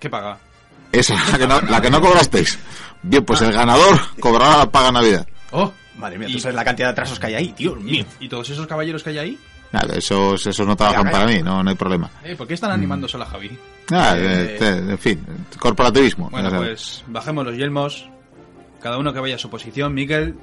¿Qué 0.00 0.08
paga? 0.08 0.38
Esa, 0.92 1.14
la 1.32 1.38
que 1.38 1.46
no, 1.46 1.60
la 1.62 1.80
que 1.80 1.90
no 1.90 2.00
cobrasteis. 2.00 2.58
Bien, 3.02 3.24
pues 3.24 3.40
el 3.42 3.52
ganador 3.52 3.98
cobrará 4.20 4.58
la 4.58 4.70
paga 4.70 4.92
Navidad. 4.92 5.26
¡Oh! 5.50 5.72
Madre 5.96 6.18
mía, 6.18 6.28
tú 6.32 6.38
sabes 6.38 6.54
la 6.54 6.64
cantidad 6.64 6.88
de 6.88 6.92
atrasos 6.92 7.18
que 7.18 7.26
hay 7.26 7.34
ahí, 7.34 7.54
Dios 7.56 7.78
mío. 7.80 8.04
¿Y 8.20 8.28
todos 8.28 8.48
esos 8.50 8.66
caballeros 8.66 9.02
que 9.02 9.10
hay 9.10 9.18
ahí? 9.18 9.38
Nada, 9.72 9.94
esos, 9.96 10.46
esos 10.46 10.66
no 10.66 10.76
trabajan 10.76 11.10
para 11.10 11.26
mí, 11.26 11.42
no, 11.42 11.62
no 11.62 11.70
hay 11.70 11.76
problema. 11.76 12.10
Eh, 12.22 12.36
¿Por 12.36 12.46
qué 12.46 12.54
están 12.54 12.70
animando 12.72 13.08
solo 13.08 13.24
a 13.24 13.26
Javi? 13.26 13.50
Ah, 13.90 14.14
Eh, 14.16 14.58
en 14.60 14.98
fin, 14.98 15.24
corporativismo. 15.58 16.28
Bueno, 16.30 16.50
pues 16.50 17.02
bajemos 17.06 17.44
los 17.46 17.56
yelmos. 17.56 18.08
Cada 18.80 18.98
uno 18.98 19.12
que 19.12 19.20
vaya 19.20 19.36
a 19.36 19.38
su 19.38 19.48
posición. 19.48 19.94
Miguel. 19.94 20.34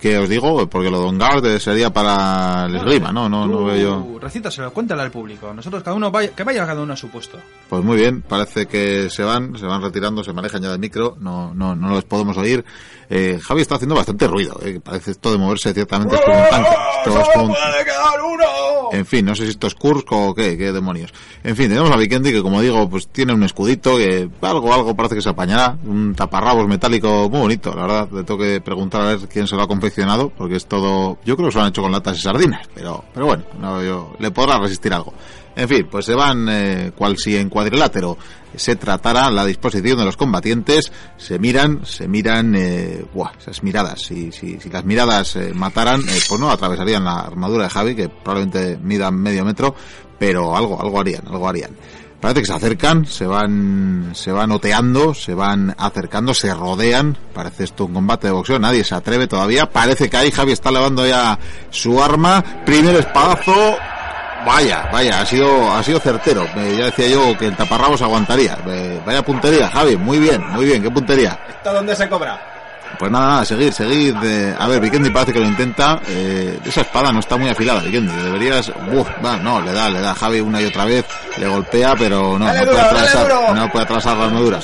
¿Qué 0.00 0.18
os 0.18 0.28
digo? 0.28 0.66
Porque 0.68 0.90
lo 0.90 1.00
de 1.00 1.06
Ongard 1.06 1.58
sería 1.58 1.90
para 1.92 2.66
el 2.66 2.76
esgrima, 2.76 3.12
¿no? 3.12 3.28
No, 3.28 3.46
no 3.46 3.64
veo 3.64 3.76
yo. 3.76 4.18
Recítaselo, 4.20 4.72
cuéntale 4.72 5.02
al 5.02 5.10
público. 5.10 5.52
Nosotros 5.54 5.82
cada 5.82 5.96
uno 5.96 6.10
vaya, 6.10 6.30
que 6.30 6.44
vaya 6.44 6.66
cada 6.66 6.82
uno 6.82 6.92
a 6.92 6.96
su 6.96 7.08
puesto. 7.08 7.38
Pues 7.68 7.82
muy 7.84 7.96
bien, 7.96 8.22
parece 8.22 8.66
que 8.66 9.08
se 9.10 9.22
van, 9.22 9.56
se 9.58 9.66
van 9.66 9.82
retirando, 9.82 10.22
se 10.24 10.32
manejan 10.32 10.62
ya 10.62 10.70
del 10.70 10.78
micro, 10.80 11.16
no, 11.20 11.54
no, 11.54 11.74
no 11.74 11.88
los 11.90 12.04
podemos 12.04 12.36
oír. 12.36 12.64
Eh, 13.08 13.38
Javi 13.42 13.62
está 13.62 13.74
haciendo 13.76 13.94
bastante 13.94 14.26
ruido, 14.28 14.58
eh, 14.64 14.80
parece 14.82 15.10
esto 15.12 15.32
de 15.32 15.38
moverse 15.38 15.74
ciertamente 15.74 16.14
es 16.14 16.20
como 16.22 16.38
un 16.38 16.48
tanque. 16.50 16.70
Esto 17.04 17.20
es 17.20 17.28
como 17.34 17.44
un- 17.46 17.52
quedar 17.54 18.22
uno! 18.24 18.44
En 18.92 19.06
fin, 19.06 19.24
no 19.24 19.34
sé 19.36 19.44
si 19.44 19.50
esto 19.50 19.66
es 19.68 19.74
Kursk 19.76 20.10
o 20.12 20.34
qué, 20.34 20.56
qué 20.58 20.72
demonios. 20.72 21.12
En 21.44 21.54
fin, 21.56 21.68
tenemos 21.68 21.90
a 21.92 21.96
Vikendi 21.96 22.32
que, 22.32 22.42
como 22.42 22.60
digo, 22.60 22.88
pues 22.90 23.06
tiene 23.08 23.32
un 23.32 23.42
escudito 23.44 23.96
que 23.96 24.28
algo, 24.42 24.74
algo 24.74 24.96
parece 24.96 25.14
que 25.14 25.22
se 25.22 25.28
apañará. 25.28 25.76
Un 25.84 26.14
taparrabos 26.16 26.66
metálico 26.66 27.28
muy 27.30 27.40
bonito, 27.40 27.72
la 27.74 27.82
verdad. 27.82 28.08
Le 28.12 28.24
tengo 28.24 28.40
que 28.40 28.60
preguntar 28.60 29.02
a 29.02 29.04
ver 29.06 29.18
quién 29.28 29.46
se 29.46 29.54
lo 29.54 29.62
ha 29.62 29.68
confeccionado, 29.80 30.30
porque 30.30 30.56
es 30.56 30.66
todo, 30.66 31.18
yo 31.24 31.36
creo 31.36 31.48
que 31.48 31.52
se 31.52 31.58
lo 31.58 31.64
han 31.64 31.70
hecho 31.70 31.82
con 31.82 31.90
latas 31.90 32.18
y 32.18 32.20
sardinas, 32.20 32.68
pero, 32.74 33.02
pero 33.14 33.26
bueno, 33.26 33.44
no, 33.58 33.82
yo, 33.82 34.14
le 34.18 34.30
podrá 34.30 34.58
resistir 34.58 34.92
algo. 34.92 35.14
En 35.56 35.68
fin, 35.68 35.88
pues 35.90 36.04
se 36.04 36.14
van, 36.14 36.46
eh, 36.48 36.92
cual 36.94 37.16
si 37.16 37.36
en 37.36 37.48
cuadrilátero 37.48 38.16
se 38.54 38.76
tratara 38.76 39.30
la 39.30 39.44
disposición 39.44 39.98
de 39.98 40.04
los 40.04 40.16
combatientes, 40.16 40.92
se 41.16 41.38
miran, 41.38 41.84
se 41.84 42.08
miran, 42.08 42.54
eh, 42.54 43.04
buah, 43.12 43.32
esas 43.38 43.62
miradas, 43.62 44.02
si, 44.02 44.30
si, 44.32 44.58
las 44.70 44.84
miradas 44.84 45.36
eh, 45.36 45.52
mataran, 45.54 46.00
eh, 46.02 46.18
pues 46.28 46.40
no 46.40 46.50
atravesarían 46.50 47.04
la 47.04 47.20
armadura 47.20 47.64
de 47.64 47.70
Javi, 47.70 47.96
que 47.96 48.08
probablemente 48.08 48.78
mida 48.82 49.10
medio 49.10 49.44
metro, 49.44 49.74
pero 50.18 50.56
algo, 50.56 50.80
algo 50.80 51.00
harían, 51.00 51.26
algo 51.26 51.48
harían. 51.48 51.70
Parece 52.20 52.40
que 52.40 52.46
se 52.46 52.52
acercan, 52.52 53.06
se 53.06 53.26
van, 53.26 54.10
se 54.14 54.30
van 54.30 54.52
oteando, 54.52 55.14
se 55.14 55.32
van 55.34 55.74
acercando, 55.78 56.34
se 56.34 56.52
rodean. 56.52 57.16
Parece 57.32 57.64
esto 57.64 57.86
un 57.86 57.94
combate 57.94 58.26
de 58.26 58.34
boxeo, 58.34 58.58
nadie 58.58 58.84
se 58.84 58.94
atreve 58.94 59.26
todavía. 59.26 59.70
Parece 59.70 60.10
que 60.10 60.18
ahí 60.18 60.30
Javi 60.30 60.52
está 60.52 60.70
levando 60.70 61.06
ya 61.06 61.38
su 61.70 62.02
arma. 62.02 62.44
Primer 62.66 62.94
espadazo. 62.96 63.78
Vaya, 64.44 64.88
vaya, 64.92 65.20
ha 65.20 65.26
sido, 65.26 65.70
ha 65.72 65.82
sido 65.82 65.98
certero. 65.98 66.46
Ya 66.54 66.86
decía 66.86 67.08
yo 67.08 67.36
que 67.38 67.46
el 67.46 67.56
taparrabos 67.56 68.02
aguantaría. 68.02 68.58
Vaya 69.06 69.24
puntería, 69.24 69.70
Javi, 69.70 69.96
muy 69.96 70.18
bien, 70.18 70.46
muy 70.50 70.66
bien, 70.66 70.82
qué 70.82 70.90
puntería. 70.90 71.38
¿Esto 71.48 71.72
dónde 71.72 71.96
se 71.96 72.08
cobra? 72.08 72.59
Pues 73.00 73.10
nada, 73.10 73.26
nada, 73.28 73.44
seguir, 73.46 73.72
seguir. 73.72 74.14
eh, 74.22 74.54
a 74.58 74.68
ver, 74.68 74.78
Vikendi 74.78 75.08
parece 75.08 75.32
que 75.32 75.40
lo 75.40 75.46
intenta. 75.46 75.98
Eh, 76.06 76.58
esa 76.66 76.82
espada 76.82 77.10
no 77.10 77.20
está 77.20 77.38
muy 77.38 77.48
afilada, 77.48 77.80
Vikendi. 77.80 78.12
Deberías. 78.12 78.70
Uf, 78.92 79.08
va, 79.24 79.38
no, 79.38 79.58
le 79.62 79.72
da, 79.72 79.88
le 79.88 80.00
da 80.02 80.10
a 80.10 80.14
Javi 80.14 80.40
una 80.40 80.60
y 80.60 80.66
otra 80.66 80.84
vez. 80.84 81.06
Le 81.38 81.48
golpea, 81.48 81.94
pero 81.96 82.38
no, 82.38 82.44
Dale 82.44 82.60
no 82.60 82.66
puede 82.66 82.76
duro, 82.76 82.76
dale 82.76 82.98
atravesar, 83.08 83.22
duro. 83.22 83.54
no 83.54 83.72
puede 83.72 83.84
atravesar 83.84 84.16
la 84.18 84.24
armadura. 84.26 84.58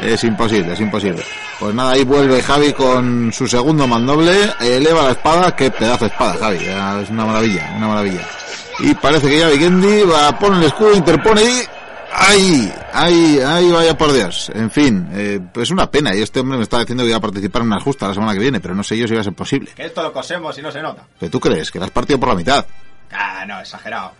Es 0.00 0.24
imposible, 0.24 0.72
es 0.72 0.80
imposible. 0.80 1.22
Pues 1.60 1.72
nada, 1.72 1.92
ahí 1.92 2.02
vuelve 2.02 2.42
Javi 2.42 2.72
con 2.72 3.32
su 3.32 3.46
segundo 3.46 3.86
mandoble. 3.86 4.32
Eleva 4.60 5.04
la 5.04 5.10
espada. 5.12 5.54
Qué 5.54 5.70
pedazo 5.70 6.06
de 6.06 6.10
espada, 6.10 6.34
Javi. 6.40 6.58
Es 7.04 7.10
una 7.10 7.24
maravilla, 7.24 7.72
una 7.76 7.86
maravilla. 7.86 8.22
Y 8.80 8.94
parece 8.94 9.28
que 9.28 9.38
ya 9.38 9.48
Vikendi 9.48 10.02
va 10.02 10.26
a 10.28 10.36
poner 10.38 10.58
el 10.58 10.64
escudo, 10.66 10.92
interpone 10.94 11.42
y... 11.44 11.62
¡Ay! 12.12 12.72
¡Ay! 12.92 13.40
¡Ay! 13.44 13.70
Vaya 13.70 13.96
por 13.96 14.12
Dios! 14.12 14.50
En 14.54 14.70
fin, 14.70 15.08
eh, 15.12 15.40
es 15.54 15.70
una 15.70 15.90
pena. 15.90 16.14
Y 16.14 16.22
este 16.22 16.40
hombre 16.40 16.58
me 16.58 16.64
está 16.64 16.78
diciendo 16.78 17.04
que 17.04 17.10
iba 17.10 17.18
a 17.18 17.20
participar 17.20 17.62
en 17.62 17.68
una 17.68 17.80
justa 17.80 18.08
la 18.08 18.14
semana 18.14 18.32
que 18.32 18.40
viene, 18.40 18.60
pero 18.60 18.74
no 18.74 18.82
sé 18.82 18.96
yo 18.96 19.06
si 19.06 19.14
va 19.14 19.20
a 19.20 19.24
ser 19.24 19.32
posible. 19.32 19.70
Que 19.74 19.86
esto 19.86 20.02
lo 20.02 20.12
cosemos 20.12 20.56
y 20.58 20.62
no 20.62 20.70
se 20.70 20.82
nota. 20.82 21.06
¿Pero 21.18 21.30
tú 21.30 21.40
crees? 21.40 21.70
Que 21.70 21.78
la 21.78 21.86
has 21.86 21.90
partido 21.90 22.18
por 22.18 22.28
la 22.28 22.34
mitad. 22.34 22.66
Ah, 23.12 23.44
no, 23.46 23.60
exagerado. 23.60 24.12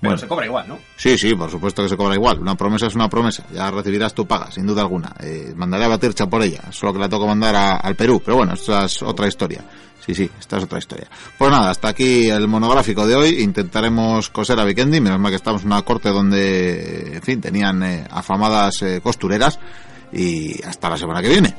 Pero 0.00 0.10
Bueno. 0.10 0.18
se 0.18 0.28
cobra 0.28 0.46
igual, 0.46 0.68
¿no? 0.68 0.78
Sí, 0.96 1.18
sí, 1.18 1.34
por 1.34 1.50
supuesto 1.50 1.82
que 1.82 1.88
se 1.88 1.96
cobra 1.96 2.14
igual. 2.14 2.38
Una 2.38 2.54
promesa 2.54 2.86
es 2.86 2.94
una 2.94 3.08
promesa. 3.08 3.44
Ya 3.52 3.70
recibirás 3.70 4.14
tu 4.14 4.26
paga, 4.26 4.50
sin 4.52 4.64
duda 4.66 4.82
alguna. 4.82 5.12
Eh, 5.20 5.52
mandaré 5.56 5.84
a 5.84 5.88
Batircha 5.88 6.26
por 6.28 6.42
ella. 6.42 6.62
Solo 6.70 6.92
que 6.92 7.00
la 7.00 7.08
toca 7.08 7.26
mandar 7.26 7.56
a- 7.56 7.76
al 7.78 7.96
Perú. 7.96 8.22
Pero 8.24 8.36
bueno, 8.36 8.54
esta 8.54 8.84
es 8.84 9.02
otra 9.02 9.26
historia. 9.26 9.64
Sí, 10.06 10.14
sí, 10.14 10.30
esta 10.38 10.56
es 10.58 10.64
otra 10.64 10.78
historia. 10.78 11.08
Pues 11.36 11.50
nada, 11.50 11.70
hasta 11.70 11.88
aquí 11.88 12.30
el 12.30 12.46
monográfico 12.48 13.06
de 13.06 13.16
hoy. 13.16 13.42
Intentaremos 13.42 14.30
coser 14.30 14.58
a 14.60 14.64
Vikendi. 14.64 15.00
Menos 15.00 15.18
mal 15.18 15.30
que 15.32 15.36
estamos 15.36 15.62
en 15.62 15.66
una 15.68 15.82
corte 15.82 16.10
donde, 16.10 17.16
en 17.16 17.22
fin, 17.22 17.40
tenían 17.40 17.82
eh, 17.82 18.06
afamadas 18.10 18.80
eh, 18.82 19.00
costureras. 19.02 19.58
Y 20.12 20.62
hasta 20.64 20.88
la 20.90 20.96
semana 20.96 21.20
que 21.20 21.28
viene. 21.28 21.54